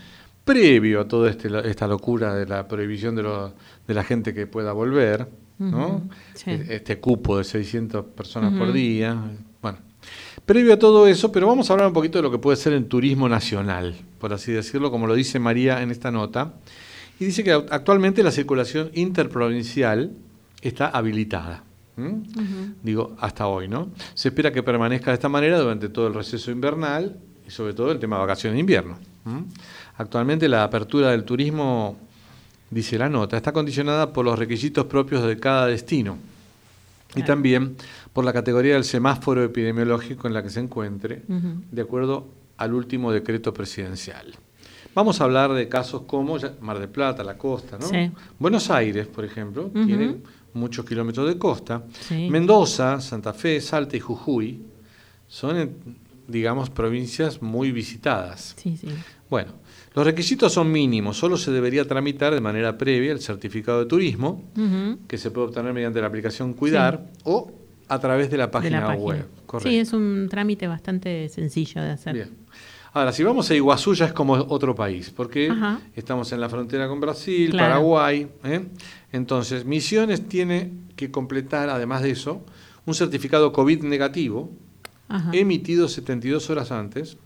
[0.44, 3.54] previo a toda este, esta locura de la prohibición de, lo-
[3.88, 5.28] de la gente que pueda volver,
[5.60, 6.02] ¿no?
[6.34, 6.50] Sí.
[6.50, 9.16] Este cupo de 600 personas por día.
[9.62, 9.78] Bueno,
[10.44, 12.72] previo a todo eso, pero vamos a hablar un poquito de lo que puede ser
[12.72, 16.54] en turismo nacional, por así decirlo, como lo dice María en esta nota.
[17.20, 20.12] Y dice que actualmente la circulación interprovincial
[20.62, 21.64] está habilitada.
[22.82, 23.90] Digo, hasta hoy, ¿no?
[24.14, 27.92] Se espera que permanezca de esta manera durante todo el receso invernal y sobre todo
[27.92, 28.96] el tema de vacaciones de invierno.
[29.98, 31.98] Actualmente la apertura del turismo,
[32.70, 36.16] dice la nota, está condicionada por los requisitos propios de cada destino
[37.16, 37.76] y también
[38.12, 43.10] por la categoría del semáforo epidemiológico en la que se encuentre, de acuerdo al último
[43.12, 44.34] decreto presidencial.
[44.94, 47.86] Vamos a hablar de casos como Mar del Plata, la costa, ¿no?
[47.86, 48.10] Sí.
[48.38, 49.86] Buenos Aires, por ejemplo, Ujú.
[49.86, 50.16] tiene
[50.52, 51.84] muchos kilómetros de costa.
[52.08, 52.28] Sí.
[52.28, 54.60] Mendoza, Santa Fe, Salta y Jujuy
[55.28, 55.70] son, eh,
[56.26, 58.54] digamos, provincias muy visitadas.
[58.56, 58.88] Sí, sí.
[59.28, 59.52] Bueno,
[59.94, 64.44] los requisitos son mínimos, solo se debería tramitar de manera previa el certificado de turismo,
[65.08, 67.50] que se puede obtener mediante la aplicación Cuidar o
[67.88, 69.04] a través de la De página, la página.
[69.04, 69.26] web.
[69.46, 69.68] Correcto.
[69.68, 72.14] Sí, es un trámite bastante sencillo de hacer.
[72.14, 72.30] Bien.
[72.92, 75.80] Ahora, si vamos a Iguazú ya es como otro país, porque Ajá.
[75.94, 77.66] estamos en la frontera con Brasil, Claro.
[77.74, 78.28] Paraguay.
[78.44, 78.64] ¿eh?
[79.12, 82.44] Entonces, Misiones tiene que completar, además de eso,
[82.86, 84.50] un certificado COVID negativo,
[85.08, 85.30] Ajá.
[85.32, 87.16] emitido 72 horas antes,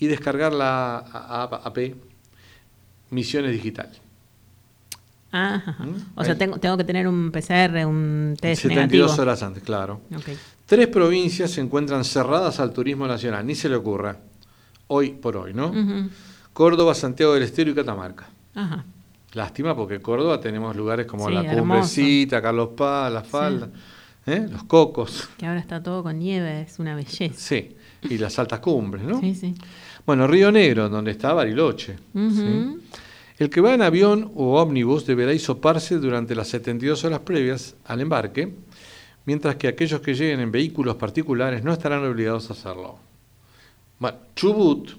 [0.00, 1.94] y descargar la a- a- AP
[3.10, 3.90] Misiones Digital.
[5.32, 5.84] Ajá.
[5.84, 5.94] ¿Mm?
[6.16, 9.22] O sea, tengo, tengo que tener un PCR, un test 72 negativo.
[9.22, 10.00] horas antes, claro.
[10.66, 14.16] Tres provincias se encuentran cerradas al turismo nacional, ni se le ocurra.
[14.88, 15.72] Hoy por hoy, ¿no?
[16.52, 18.28] Córdoba, Santiago del Estero y Catamarca.
[18.54, 18.84] Ajá.
[19.34, 21.60] Lástima porque Córdoba tenemos lugares como Sí, la hermoso.
[21.60, 23.68] Cumbrecita, Carlos Paz, La Falda,
[24.26, 24.48] ¿eh?
[24.50, 27.32] los Cocos, Que ahora está todo con nieve, es una belleza.
[27.36, 29.20] sí, y las altas cumbres, ¿no?
[29.20, 29.54] Sí, sí.
[30.06, 31.96] Bueno, Río Negro, donde está Bariloche.
[33.38, 38.00] El que va en avión o ómnibus deberá hisoparse durante las 72 horas previas al
[38.00, 38.52] embarque,
[39.24, 42.98] mientras que aquellos que lleguen en vehículos particulares no estarán obligados a hacerlo.
[43.98, 44.90] Bueno, Chubut,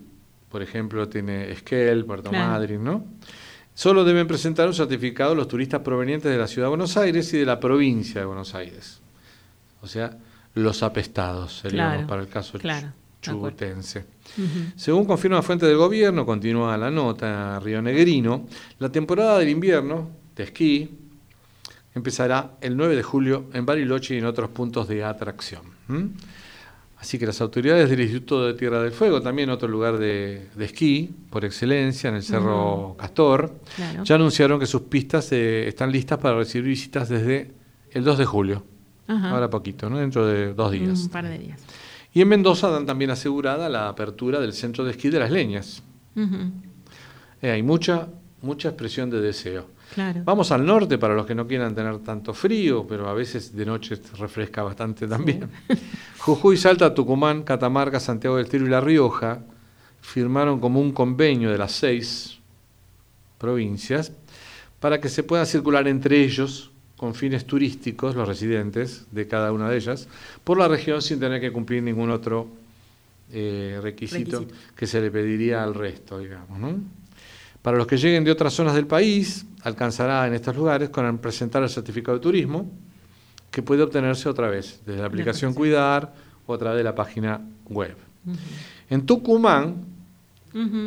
[0.49, 2.51] por ejemplo, tiene Esquel, Puerto Claro.
[2.51, 3.03] Madryn, ¿no?
[3.73, 7.37] Solo deben presentar un certificado los turistas provenientes de la ciudad de Buenos Aires y
[7.37, 8.99] de la provincia de Buenos Aires.
[9.81, 10.17] O sea,
[10.55, 12.89] los apestados, seríamos Claro, para el caso claro,
[13.21, 14.05] chubutense.
[14.75, 18.45] Según confirma fuente del gobierno, continúa la nota Río Negrino,
[18.79, 20.89] la temporada del invierno de esquí
[21.93, 25.61] empezará el 9 de julio en Bariloche y en otros puntos de atracción.
[26.97, 30.65] Así que las autoridades del Instituto de Tierra del Fuego, también otro lugar de, de
[30.65, 34.03] esquí por excelencia, en el Cerro Castor, Claro.
[34.03, 37.51] ya anunciaron que sus pistas eh, están listas para recibir visitas desde
[37.91, 38.63] el 2 de julio.
[39.07, 39.97] Ahora poquito, ¿no?
[39.97, 41.01] dentro de dos días.
[41.03, 41.59] Un par de días.
[42.13, 45.81] Y en Mendoza dan también asegurada la apertura del centro de esquí de las Leñas.
[47.41, 48.09] Eh, hay mucha,
[48.41, 49.67] mucha expresión de deseo.
[49.93, 50.21] Claro.
[50.23, 53.65] Vamos al norte para los que no quieran tener tanto frío, pero a veces de
[53.65, 55.49] noche refresca bastante también.
[56.19, 59.39] Jujuy, Salta, Tucumán, Catamarca, Santiago del Estero y La Rioja
[60.01, 62.39] firmaron como un convenio de las seis
[63.37, 64.11] provincias
[64.79, 66.70] para que se pueda circular entre ellos
[67.01, 70.07] con fines turísticos, los residentes de cada una de ellas,
[70.43, 72.47] por la región sin tener que cumplir ningún otro
[73.31, 74.75] eh, requisito, Requisito.
[74.75, 76.59] que se le pediría al resto, digamos.
[76.59, 76.75] ¿no?
[77.63, 81.63] Para los que lleguen de otras zonas del país, alcanzará en estos lugares con presentar
[81.63, 82.71] el certificado de turismo,
[83.49, 86.13] que puede obtenerse otra vez desde la aplicación Cuidar
[86.45, 87.95] o a través de la página web.
[88.91, 89.85] En Tucumán,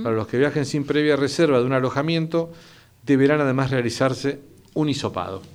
[0.04, 2.52] para los que viajen sin previa reserva de un alojamiento,
[3.04, 4.38] deberán además realizarse
[4.74, 5.53] un hisopado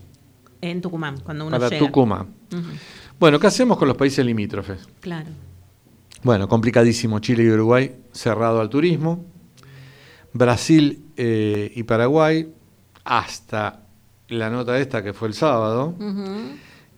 [0.62, 1.86] En Tucumán, cuando uno para llega.
[1.86, 2.28] Tucumán.
[2.54, 2.62] Ujú.
[3.20, 4.88] Bueno, ¿qué hacemos con los países limítrofes?
[5.00, 5.28] Claro.
[6.24, 7.20] Bueno, complicadísimo.
[7.20, 9.26] Chile y Uruguay cerrado al turismo.
[10.34, 12.54] Brasil eh, y Paraguay,
[13.04, 13.82] hasta
[14.28, 15.96] la nota esta que fue el sábado,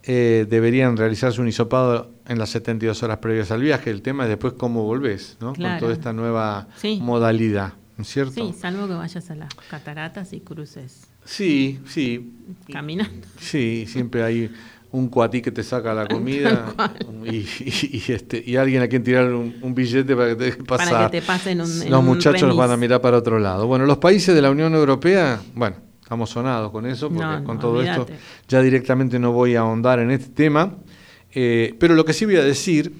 [0.03, 3.89] eh, deberían realizarse un hisopado en las 72 horas previas al viaje.
[3.89, 5.53] El tema es después cómo volvés, ¿no?
[5.53, 6.99] Con toda esta nueva Sí.
[7.01, 8.33] modalidad, ¿no es cierto?
[8.33, 12.29] Sí, salvo que vayas a las cataratas y cruces Sí, sí,
[12.71, 13.25] caminando.
[13.39, 14.51] sí, siempre hay
[14.91, 16.75] un cuatí que te saca la comida
[17.23, 20.43] y, y- y este, y alguien a quien tirar un, un billete para que te
[20.43, 20.89] deje pasar.
[20.91, 23.65] Para que te pasen un, Los muchachos van a mirar para otro lado.
[23.67, 27.45] Bueno, los países de la Unión Europea, bueno, estamos sonados con eso, porque No, no,
[27.45, 28.05] con todo esto
[28.49, 30.75] ya directamente no voy a ahondar en este tema.
[31.33, 32.91] Eh, pero lo que sí voy a decir,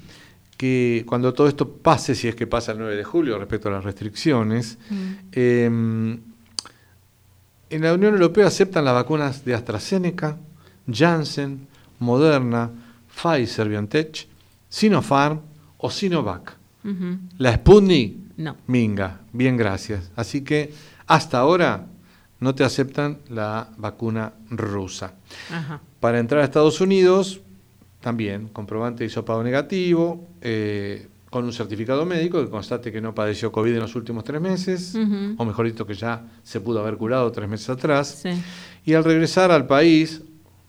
[0.56, 3.72] que cuando todo esto pase, si es que pasa el 9 de julio respecto a
[3.74, 5.12] las restricciones, Mm.
[5.34, 6.20] eh,
[7.72, 10.38] en la Unión Europea aceptan las vacunas de AstraZeneca,
[10.92, 11.68] Janssen,
[12.00, 12.70] Moderna,
[13.16, 14.28] Pfizer, BioNTech,
[14.70, 15.42] Sinopharm
[15.78, 16.56] o Sinovac.
[17.38, 18.58] La Sputnik, No.
[18.68, 20.12] minga, bien gracias.
[20.16, 20.74] Así que
[21.08, 21.86] hasta ahora
[22.40, 25.14] no te aceptan la vacuna rusa.
[25.52, 25.80] Ajá.
[26.00, 27.42] Para entrar a Estados Unidos,
[28.00, 33.52] también comprobante de hisopado negativo, eh, con un certificado médico que constate que no padeció
[33.52, 34.96] COVID en los últimos tres meses,
[35.38, 38.20] o mejor dicho, que ya se pudo haber curado tres meses atrás.
[38.22, 38.30] Sí.
[38.86, 40.22] Y al regresar al país,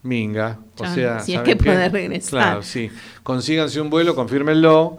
[0.03, 0.61] minga.
[0.79, 2.31] O Ya, sea, si es ¿saben que podés regresar.
[2.31, 2.91] Claro, sí.
[3.25, 4.99] Consíganse un vuelo, confírmenlo.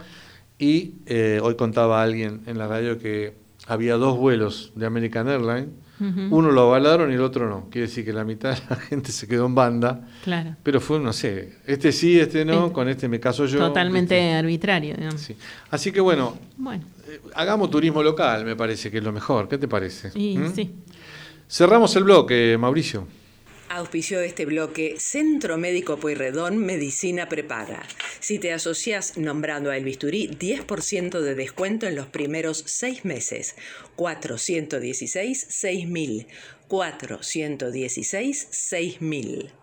[0.60, 3.34] Y eh, hoy contaba alguien en la radio que
[3.66, 5.70] había dos vuelos de American Airlines.
[6.32, 7.70] Uno lo avalaron y el otro no.
[7.70, 10.08] Quiere decir que la mitad de la gente se quedó en banda.
[10.24, 10.56] Claro.
[10.64, 12.74] Pero fue, no sé, este sí, este no, Sí.
[12.74, 13.60] con este me caso yo.
[13.60, 14.96] Totalmente arbitrario.
[14.96, 15.22] digamos.
[15.22, 15.36] Sí.
[15.72, 19.48] Así que bueno, Bueno, eh, hagamos turismo local, me parece que es lo mejor.
[19.48, 20.12] ¿Qué te parece?
[20.16, 20.54] y ¿Mm?
[20.54, 20.72] sí.
[21.50, 23.08] Cerramos el bloque, Mauricio.
[23.76, 27.82] Auspició este bloque Centro Médico Pueyrredón Medicina Prepara.
[28.20, 33.56] Si te asocias nombrando a El Bisturí, 10% de descuento en los primeros seis meses.
[33.96, 36.28] 416 6000.
[36.68, 39.63] 416 6000.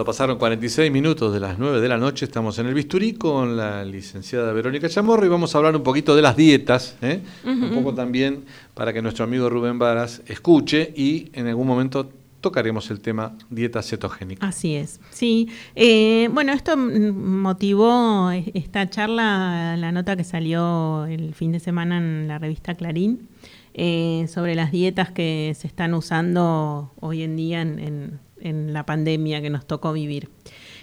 [0.00, 3.54] Cuando pasaron 46 minutos de las 9 de la noche, estamos en el bisturí con
[3.54, 7.20] la licenciada Verónica Chamorro y vamos a hablar un poquito de las dietas, ¿eh?
[7.44, 12.08] un poco también para que nuestro amigo Rubén Varas escuche y en algún momento
[12.40, 14.46] tocaremos el tema dieta cetogénica.
[14.46, 15.50] Así es, sí.
[15.76, 22.26] Eh, bueno, esto motivó esta charla, la nota que salió el fin de semana en
[22.26, 23.28] la revista Clarín,
[23.74, 28.84] eh, sobre las dietas que se están usando hoy en día en, en- en la
[28.86, 30.28] pandemia que nos tocó vivir.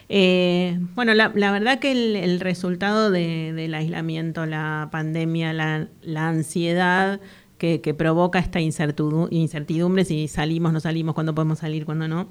[0.10, 7.20] Eh, bueno, la, verdad que el, resultado de- del aislamiento, la pandemia, la, ansiedad
[7.58, 12.28] que, provoca esta incertidu- incertidumbre, si salimos, no salimos, cuándo podemos salir, cuándo no,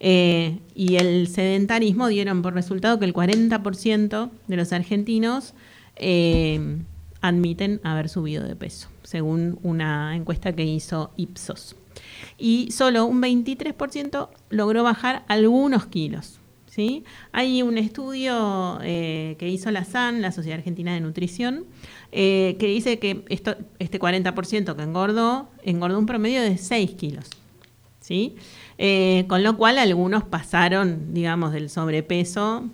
[0.00, 5.54] eh, y el sedentarismo dieron por resultado que el 40% de los argentinos
[5.96, 6.78] eh,
[7.20, 11.74] admiten haber subido de peso, según una encuesta que hizo Ipsos.
[12.36, 16.40] Y solo un 23% logró bajar algunos kilos.
[16.66, 17.04] ¿sí?
[17.32, 21.64] Hay un estudio eh, que hizo la SAN, la Sociedad Argentina de Nutrición,
[22.12, 27.30] eh, que dice que esto, este 40% que engordó, engordó un promedio de 6 kilos.
[28.00, 28.36] ¿sí?
[28.78, 32.68] Eh, con lo cual algunos pasaron, digamos, del sobrepeso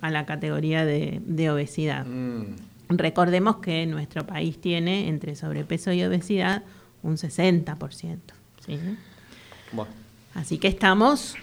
[0.00, 2.06] a la categoría de, de obesidad.
[2.06, 2.54] Mm,
[2.88, 6.62] Recordemos que nuestro país tiene entre sobrepeso y obesidad
[7.02, 8.18] un 60%.
[8.76, 8.96] ¿Sí?
[9.72, 9.90] Bueno,
[10.34, 11.34] Así que estamos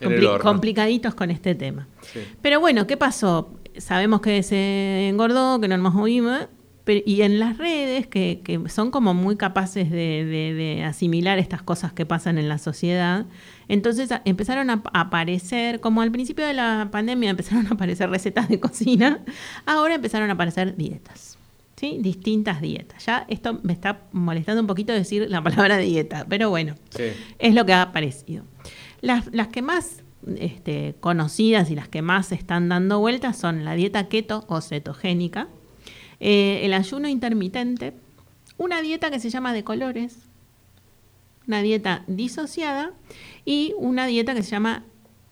[0.00, 1.86] compli- complicaditos con este tema.
[2.02, 2.20] sí.
[2.42, 3.54] Pero bueno, ¿qué pasó?
[3.78, 6.46] Sabemos que se engordó, que no nos movimos,
[6.84, 11.38] pero- y en las redes, que, que son como muy capaces de, de- de asimilar
[11.38, 13.26] estas cosas que pasan en la sociedad,
[13.68, 18.08] entonces a- empezaron a, a aparecer, como al principio de la pandemia empezaron a aparecer
[18.10, 19.20] recetas de cocina,
[19.66, 21.27] ahora empezaron a aparecer dietas.
[21.78, 21.98] ¿Sí?
[22.00, 23.06] Distintas dietas.
[23.06, 27.04] Ya esto me está molestando un poquito decir la palabra dieta, pero bueno, Sí.
[27.38, 28.44] es lo que ha aparecido.
[29.00, 30.02] Las, las que más
[30.36, 35.48] este, conocidas y las que más están dando vueltas son la dieta keto o cetogénica,
[36.20, 37.94] eh, el ayuno intermitente,
[38.56, 40.18] una dieta que se llama de colores,
[41.46, 42.90] una dieta disociada
[43.44, 44.84] y una dieta que se llama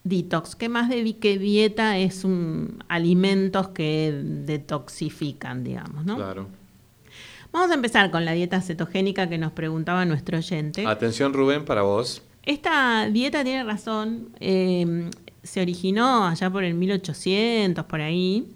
[0.08, 6.16] detox, que más de que dieta es un, alimentos que detoxifican, digamos, ¿no?
[6.16, 6.48] Claro.
[7.52, 10.86] Vamos a empezar con la dieta cetogénica que nos preguntaba nuestro oyente.
[10.86, 12.22] Atención, Rubén, para vos.
[12.42, 15.10] Esta dieta tiene razón, eh,
[15.42, 18.46] se originó allá por el 1800, por ahí,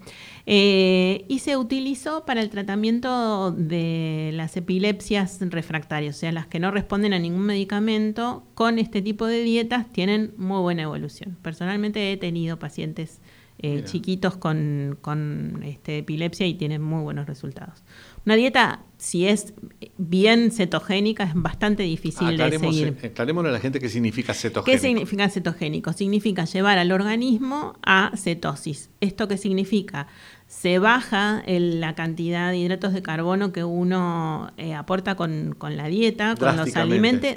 [0.53, 6.59] eh, y se utilizó para el tratamiento de las epilepsias refractarias, o sea, las que
[6.59, 11.37] no responden a ningún medicamento, con este tipo de dietas tienen muy buena evolución.
[11.41, 13.21] Personalmente he tenido pacientes
[13.63, 17.83] eh, chiquitos con, con, este, epilepsia y tienen muy buenos resultados.
[18.25, 19.53] Una dieta, si es
[19.97, 22.97] bien cetogénica, es bastante difícil de Aclaremos, seguir.
[23.03, 24.81] eh, aclarémosle a la gente qué significa ¿Qué cetogénico.
[24.81, 25.93] significa cetogénico?
[25.93, 28.89] Significa llevar al organismo a cetosis.
[28.99, 30.07] ¿Esto qué significa?
[30.51, 35.77] Se baja el- la cantidad de hidratos de carbono que uno eh, aporta con, con
[35.77, 37.31] la dieta, con los alimentos,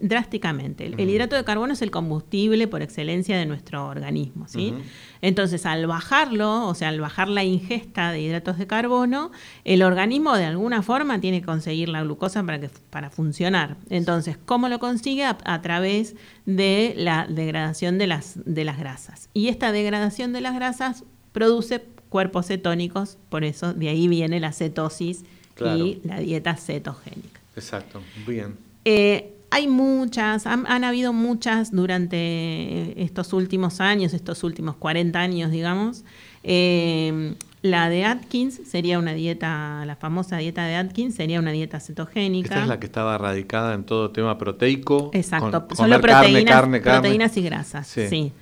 [0.00, 0.86] drásticamente.
[0.86, 4.48] El, hidrato de carbono es el combustible por excelencia de nuestro organismo.
[4.48, 4.74] ¿sí?
[5.22, 9.30] Entonces, al bajarlo, o sea, al bajar la ingesta de hidratos de carbono,
[9.64, 13.76] el organismo de alguna forma tiene que conseguir la glucosa para, que, para funcionar.
[13.88, 15.24] Entonces, ¿cómo lo consigue?
[15.24, 19.30] A, a través de la degradación de las, de las grasas.
[19.32, 24.52] Y esta degradación de las grasas produce cuerpos cetónicos, por eso de ahí viene la
[24.52, 25.84] cetosis Claro.
[25.84, 27.40] y la dieta cetogénica.
[27.56, 28.56] Exacto, bien.
[28.84, 35.50] Eh, hay muchas, han, han habido muchas durante estos últimos años, estos últimos 40 años,
[35.50, 36.04] digamos.
[36.44, 41.80] Eh, la de Atkins sería una dieta, la famosa dieta de Atkins sería una dieta
[41.80, 42.48] cetogénica.
[42.50, 45.10] Esta es la que estaba radicada en todo tema proteico.
[45.12, 47.00] Exacto, con- solo comer carne, proteínas, carne, carne.
[47.00, 47.86] proteínas y grasas.
[47.88, 48.32] Sí.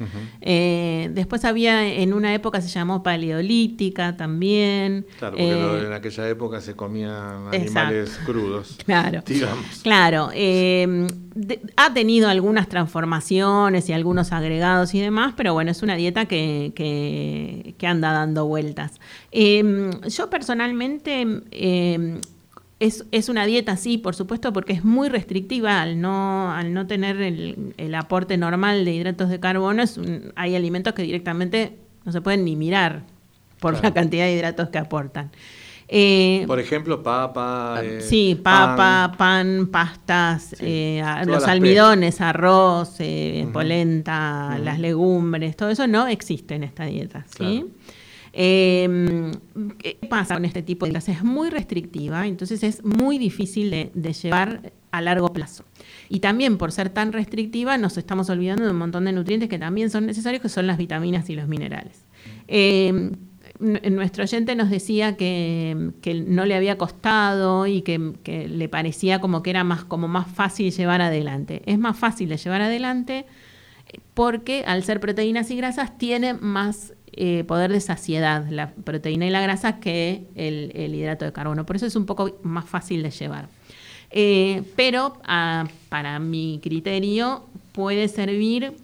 [0.41, 5.07] Eh, después había, en una época se llamó paleolítica también.
[5.19, 7.81] Claro, porque Eh, en aquella época se comían exacto.
[7.81, 8.77] animales crudos.
[8.87, 9.23] Claro.
[9.27, 9.65] Digamos.
[9.83, 11.07] Claro, eh,
[11.37, 16.25] de- ha tenido algunas transformaciones y algunos agregados y demás, pero bueno, es una dieta
[16.27, 19.01] que, que- que anda dando vueltas.
[19.33, 22.21] Eh, yo personalmente eh,
[22.81, 26.87] es, es una dieta, sí, por supuesto, porque es muy restrictiva al no, al no
[26.87, 29.83] tener el, el aporte normal de hidratos de carbono.
[29.83, 33.03] Es un- hay alimentos que directamente no se pueden ni mirar
[33.61, 33.89] por Claro.
[33.89, 35.31] la cantidad de hidratos que aportan.
[35.89, 37.81] Eh, Por ejemplo, papa.
[37.83, 40.65] eh, Sí, papa, pan, pastas, Sí.
[40.67, 42.99] eh, los almidones, arroz,
[43.53, 47.25] polenta, las legumbres, todo eso no existe en esta dieta.
[47.29, 47.37] ¿sí?
[47.37, 47.67] Claro.
[48.39, 49.33] Eh,
[49.79, 51.09] ¿Qué pasa con este tipo de dietas?
[51.09, 55.65] Es muy restrictiva, entonces es muy difícil de, de llevar a largo plazo.
[56.09, 59.59] Y también por ser tan restrictiva nos estamos olvidando de un montón de nutrientes que
[59.59, 62.05] también son necesarios, que son las vitaminas y los minerales.
[62.49, 63.13] Eh,
[63.59, 65.93] nuestro oyente nos decía que,
[66.27, 70.73] no le había costado y que, le parecía como que era más, como más fácil
[70.73, 71.63] llevar adelante.
[71.67, 73.27] Es más fácil de llevar adelante
[74.15, 79.31] porque al ser proteínas y grasas tiene más eh, poder de saciedad la proteína y
[79.31, 81.65] la grasa que el, el hidrato de carbono.
[81.65, 83.49] Por eso es un poco más fácil de llevar.
[84.11, 88.75] Eh, pero ah, para mi criterio puede servir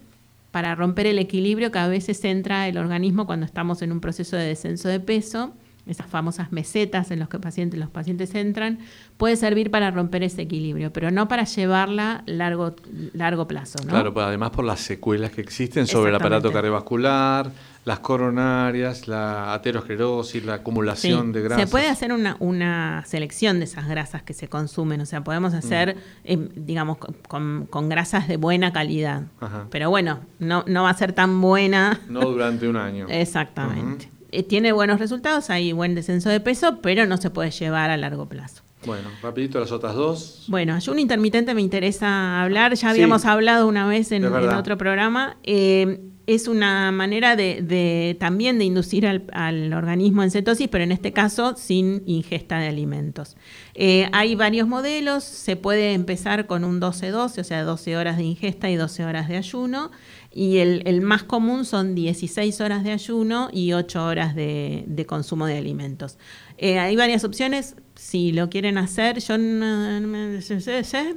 [0.53, 4.35] para romper el equilibrio que a veces entra el organismo cuando estamos en un proceso
[4.37, 5.55] de descenso de peso,
[5.87, 8.77] esas famosas mesetas en las que pacientes, los pacientes entran,
[9.17, 12.75] puede servir para romper ese equilibrio, pero no para llevarla largo,
[13.13, 13.79] largo plazo.
[13.83, 13.89] ¿no?
[13.89, 17.51] Claro, pues además por las secuelas que existen sobre el aparato cardiovascular,
[17.85, 21.65] las coronarias, la aterosclerosis, la acumulación Sí, de grasas.
[21.65, 25.53] Se puede hacer una, una selección de esas grasas que se consumen, o sea, podemos
[25.53, 29.23] hacer, eh, digamos, con, con grasas de buena calidad.
[29.39, 29.67] Ajá.
[29.69, 31.99] Pero bueno, no, no va a ser tan buena.
[32.07, 33.07] No durante un año.
[33.09, 34.09] Exactamente.
[34.31, 37.97] Eh, tiene buenos resultados, hay buen descenso de peso, pero no se puede llevar a
[37.97, 38.63] largo plazo.
[38.85, 40.45] Bueno, rapidito las otras dos.
[40.47, 45.37] Bueno, ayuno intermitente me interesa hablar, ya habíamos hablado una vez en, otro programa.
[45.43, 51.11] Eh, es una manera de, también de inducir al, organismo en cetosis, pero en este
[51.11, 53.35] caso sin ingesta de alimentos.
[53.75, 58.23] Eh, hay varios modelos, se puede empezar con un 12-12, o sea, 12 horas de
[58.23, 59.91] ingesta y 12 horas de ayuno,
[60.31, 65.57] y el, más común son 16 horas de ayuno y 8 horas de, consumo de
[65.57, 66.17] alimentos.
[66.57, 67.75] Eh, hay varias opciones,
[68.13, 71.15] si lo quieren hacer, yo no, me sé,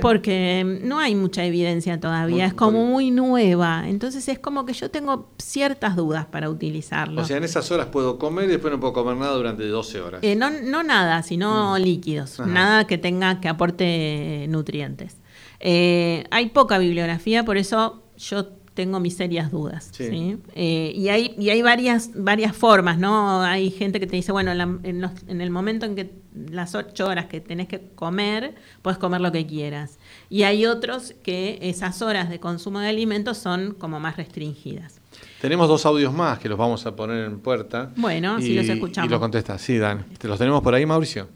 [0.00, 4.88] porque no hay mucha evidencia todavía, es como muy nueva, entonces es como que yo
[4.88, 7.20] tengo ciertas dudas para utilizarlo.
[7.20, 10.00] O sea, en esas horas puedo comer y después no puedo comer nada durante 12
[10.00, 10.20] horas.
[10.22, 11.82] Eh, no, no nada, sino mm.
[11.82, 15.16] líquidos, nada que tenga, que aporte nutrientes.
[15.58, 19.88] Eh, hay poca bibliografía, por eso yo tengo mis serias dudas.
[19.90, 20.36] Sí.
[20.54, 23.40] Eh, y hay, y hay varias, varias formas, ¿no?
[23.40, 26.12] Hay gente que te dice, bueno, en, el momento en que
[26.50, 29.98] las ocho horas que tenés que comer, puedes comer lo que quieras.
[30.28, 35.00] Y hay otros que esas horas de consumo de alimentos son como más restringidas.
[35.40, 37.92] Tenemos dos audios más que los vamos a poner en puerta.
[37.96, 39.08] Bueno, si los escuchamos.
[39.08, 39.58] Y lo contesta.
[39.58, 40.04] Sí, Dan.
[40.18, 41.28] ¿Te los tenemos por ahí, Mauricio?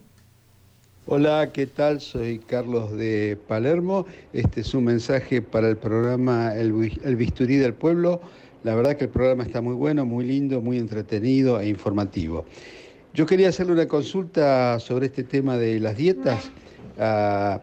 [1.13, 2.01] Hola, ¿qué tal?
[2.01, 4.07] Soy Carlos de Palermo.
[4.33, 6.73] Este es un mensaje para el programa El,
[7.17, 8.21] Bisturí del Pueblo.
[8.63, 12.45] La verdad que el programa está muy bueno, muy lindo, muy entretenido e informativo.
[13.13, 16.49] Yo quería hacerle una consulta sobre este tema de las dietas.
[16.97, 17.61] Ah,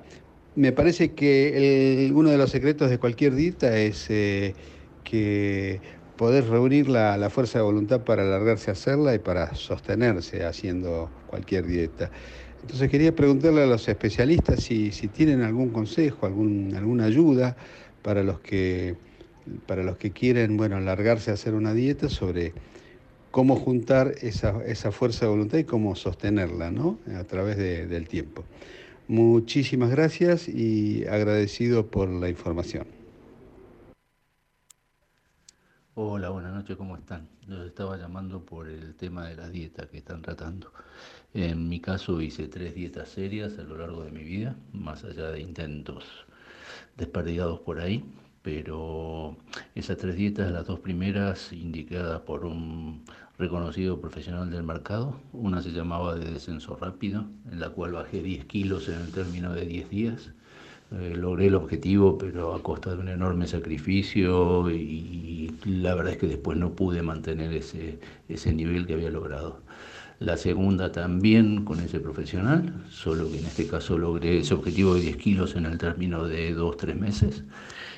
[0.56, 4.56] me parece que uno de los secretos de cualquier dieta es eh,
[5.06, 5.80] que
[6.18, 11.66] poder reunir la, fuerza de voluntad para alargarse a hacerla y para sostenerse haciendo cualquier
[11.66, 12.12] dieta.
[12.62, 17.56] Entonces quería preguntarle a los especialistas si, tienen algún consejo, algún, alguna ayuda
[18.02, 18.96] para los que
[19.66, 22.54] para los que quieren bueno, largarse a hacer una dieta sobre
[23.32, 27.00] cómo juntar esa, esa fuerza de voluntad y cómo sostenerla ¿no?
[27.16, 28.44] a través del tiempo.
[29.08, 32.88] Muchísimas gracias y agradecido por la información.
[35.96, 37.28] Hola, buenas noches, ¿cómo están?
[37.48, 40.72] Los estaba llamando por el tema de la dieta que están tratando.
[41.34, 45.30] En mi caso hice tres dietas serias a lo largo de mi vida, más allá
[45.30, 46.04] de intentos
[46.96, 48.04] desperdigados por ahí,
[48.42, 49.36] pero
[49.76, 53.04] esas tres dietas, las dos primeras indicadas por un
[53.38, 58.46] reconocido profesional del mercado, una se llamaba de descenso rápido, en la cual bajé 10
[58.46, 60.32] kilos en el término de 10 días.
[60.92, 66.20] Eh, logré el objetivo, pero a costa de un enorme sacrificio y, la verdad es
[66.20, 68.00] que después no pude mantener ese,
[68.30, 69.60] ese nivel que había logrado
[70.20, 75.02] la segunda también con ese profesional, solo que en este caso logré ese objetivo de
[75.02, 77.44] 10 kilos en el término de 2-3 meses.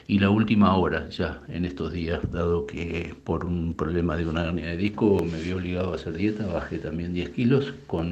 [0.08, 4.44] Y la última hora, ya en estos días, dado que por un problema de una
[4.46, 8.12] hernia de disco me vi obligado a hacer dieta, bajé también 10 kilos con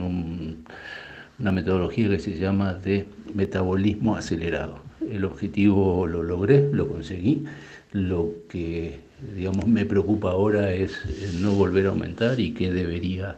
[1.40, 4.80] una metodología que se llama de metabolismo acelerado.
[5.10, 7.46] El objetivo lo logré, lo conseguí.
[7.92, 9.00] Lo que
[9.36, 10.94] digamos me preocupa ahora es
[11.42, 13.38] no volver a aumentar y qué debería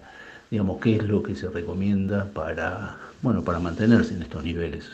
[0.52, 4.90] digamos, qué es lo que se recomienda para, bueno, para mantenerse en estos niveles.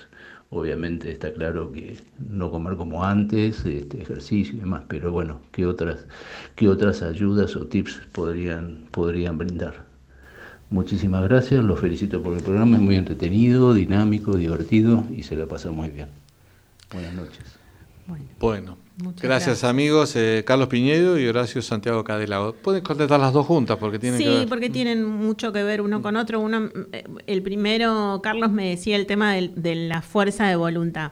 [0.49, 1.97] Obviamente está claro que
[2.29, 6.05] no comer como antes, este, ejercicio y demás, pero bueno, ¿qué otras,
[6.55, 9.85] qué otras ayudas o tips podrían, podrían brindar?
[10.69, 15.45] Muchísimas gracias, los felicito por el programa, es muy entretenido, dinámico, divertido y se la
[15.45, 16.07] pasa muy bien.
[16.91, 17.59] Buenas noches.
[18.39, 18.84] bueno
[19.21, 20.15] gracias, amigos.
[20.15, 22.53] Eh, Carlos Piñedo y Horacio Santiago Cadelao.
[22.53, 24.47] Pueden contestar las dos juntas porque tienen sí, que ver.
[24.47, 26.39] porque tienen mucho que ver uno con otro.
[26.39, 31.11] Uno, eh, el primero, Carlos me decía el tema de, la fuerza de voluntad.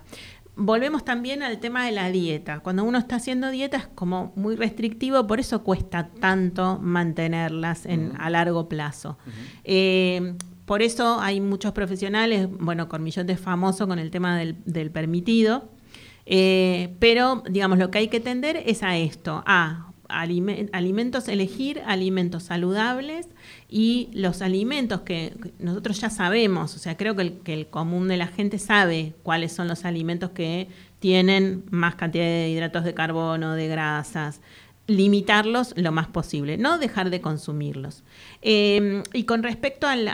[0.55, 2.59] Volvemos también al tema de la dieta.
[2.59, 8.13] Cuando uno está haciendo dieta es como muy restrictivo, por eso cuesta tanto mantenerlas en,
[8.19, 9.17] a largo plazo.
[9.63, 14.91] Eh, por eso hay muchos profesionales, bueno, Cormillot es famoso con el tema del, del
[14.91, 15.72] permitido,
[16.25, 22.43] eh, pero, digamos, lo que hay que tender es a esto, a alimentos, elegir alimentos
[22.43, 23.29] saludables
[23.69, 28.07] y los alimentos que nosotros ya sabemos, o sea, creo que el, que el común
[28.07, 30.67] de la gente sabe cuáles son los alimentos que
[30.99, 34.39] tienen más cantidad de hidratos de carbono, de grasas,
[34.85, 38.03] limitarlos lo más posible, no dejar de consumirlos.
[38.41, 40.05] Em, y con respecto al,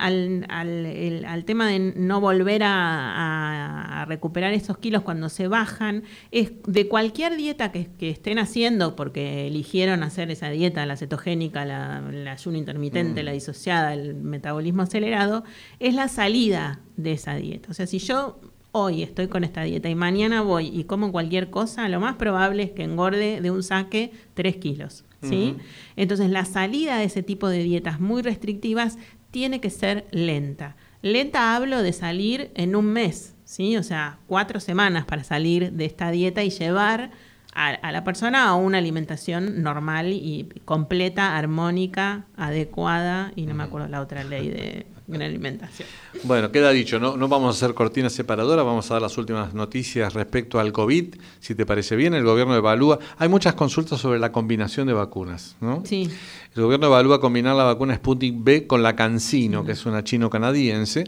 [1.46, 7.72] tema de no volver a, recuperar esos kilos cuando se bajan, es de cualquier dieta
[7.72, 13.26] que, estén haciendo, porque eligieron hacer esa dieta, la cetogénica, la, ayuno intermitente, mm.
[13.26, 15.44] la disociada, el metabolismo acelerado,
[15.80, 17.72] es la salida de esa dieta.
[17.72, 18.40] O sea, si yo
[18.72, 22.64] hoy estoy con esta dieta y mañana voy y como cualquier cosa, lo más probable
[22.64, 25.06] es que engorde de un saque 3 kilos.
[25.22, 25.58] ¿sí?
[25.96, 28.98] Entonces la salida de ese tipo de dietas muy restrictivas
[29.32, 30.76] tiene que ser lenta.
[31.02, 33.78] Lenta hablo de salir en un mes, ¿sí?
[33.78, 37.12] O sea, cuatro semanas para salir de esta dieta y llevar
[37.54, 43.88] a, la persona a una alimentación normal y completa, armónica, adecuada, y no me acuerdo
[43.88, 44.86] la otra ley de,
[45.18, 45.88] alimentación.
[46.24, 49.54] Bueno, queda dicho, no, no vamos a hacer cortina separadora, vamos a dar las últimas
[49.54, 54.20] noticias respecto al COVID, si te parece bien, el gobierno evalúa, hay muchas consultas sobre
[54.20, 55.84] la combinación de vacunas, ¿no?
[55.86, 56.10] Sí.
[56.56, 61.06] El gobierno evalúa combinar la vacuna Sputnik B con la CanSino, que es una chino-canadiense,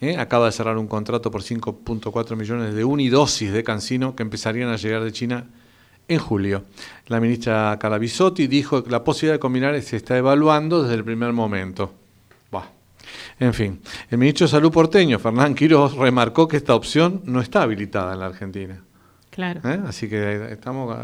[0.00, 0.16] ¿eh?
[0.16, 4.76] acaba de cerrar un contrato por 5.4 millones de unidosis de CanSino que empezarían a
[4.76, 5.46] llegar de China
[6.08, 6.64] en julio.
[7.06, 11.32] La ministra Calabisotti dijo que la posibilidad de combinar se está evaluando desde el primer
[11.32, 11.92] momento.
[13.38, 17.62] En fin, el ministro de Salud porteño, Fernán Quiroz, remarcó que esta opción no está
[17.62, 18.82] habilitada en la Argentina.
[19.34, 19.60] Claro.
[19.64, 19.80] ¿Eh?
[19.88, 20.96] Así que estamos,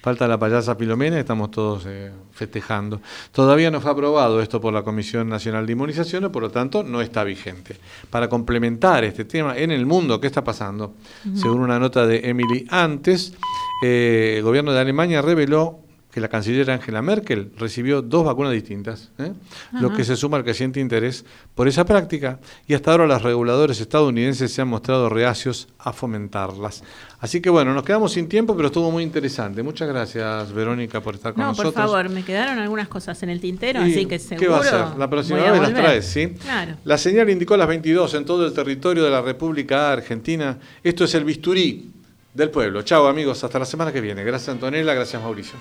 [0.00, 3.00] falta la payasa Filomena, estamos todos eh, festejando.
[3.32, 7.00] Todavía no fue aprobado esto por la Comisión Nacional de Inmunizaciones, por lo tanto no
[7.00, 7.76] está vigente.
[8.08, 10.94] Para complementar este tema, en el mundo, ¿qué está pasando?
[11.34, 13.34] Según una nota de Emily antes,
[13.82, 15.80] eh, el gobierno de Alemania reveló
[16.12, 19.32] que la canciller Angela Merkel recibió dos vacunas distintas, ¿eh?
[19.72, 23.80] lo que se suma al creciente interés por esa práctica y hasta ahora los reguladores
[23.80, 26.84] estadounidenses se han mostrado reacios a fomentarlas.
[27.18, 29.62] Así que bueno, nos quedamos sin tiempo, pero estuvo muy interesante.
[29.62, 31.74] Muchas gracias, Verónica, por estar con nosotros.
[31.74, 34.40] No, por favor, me quedaron algunas cosas en el tintero, así que seguro.
[34.40, 34.98] ¿Qué va a hacer?
[34.98, 36.28] La próxima vez las traes, ¿sí?
[36.42, 36.76] Claro.
[36.84, 40.58] La señal indicó las 22 en todo el territorio de la República Argentina.
[40.84, 41.90] Esto es el bisturí
[42.34, 42.82] del pueblo.
[42.82, 44.24] Chao amigos, hasta la semana que viene.
[44.24, 45.56] Gracias Antonella, gracias Mauricio.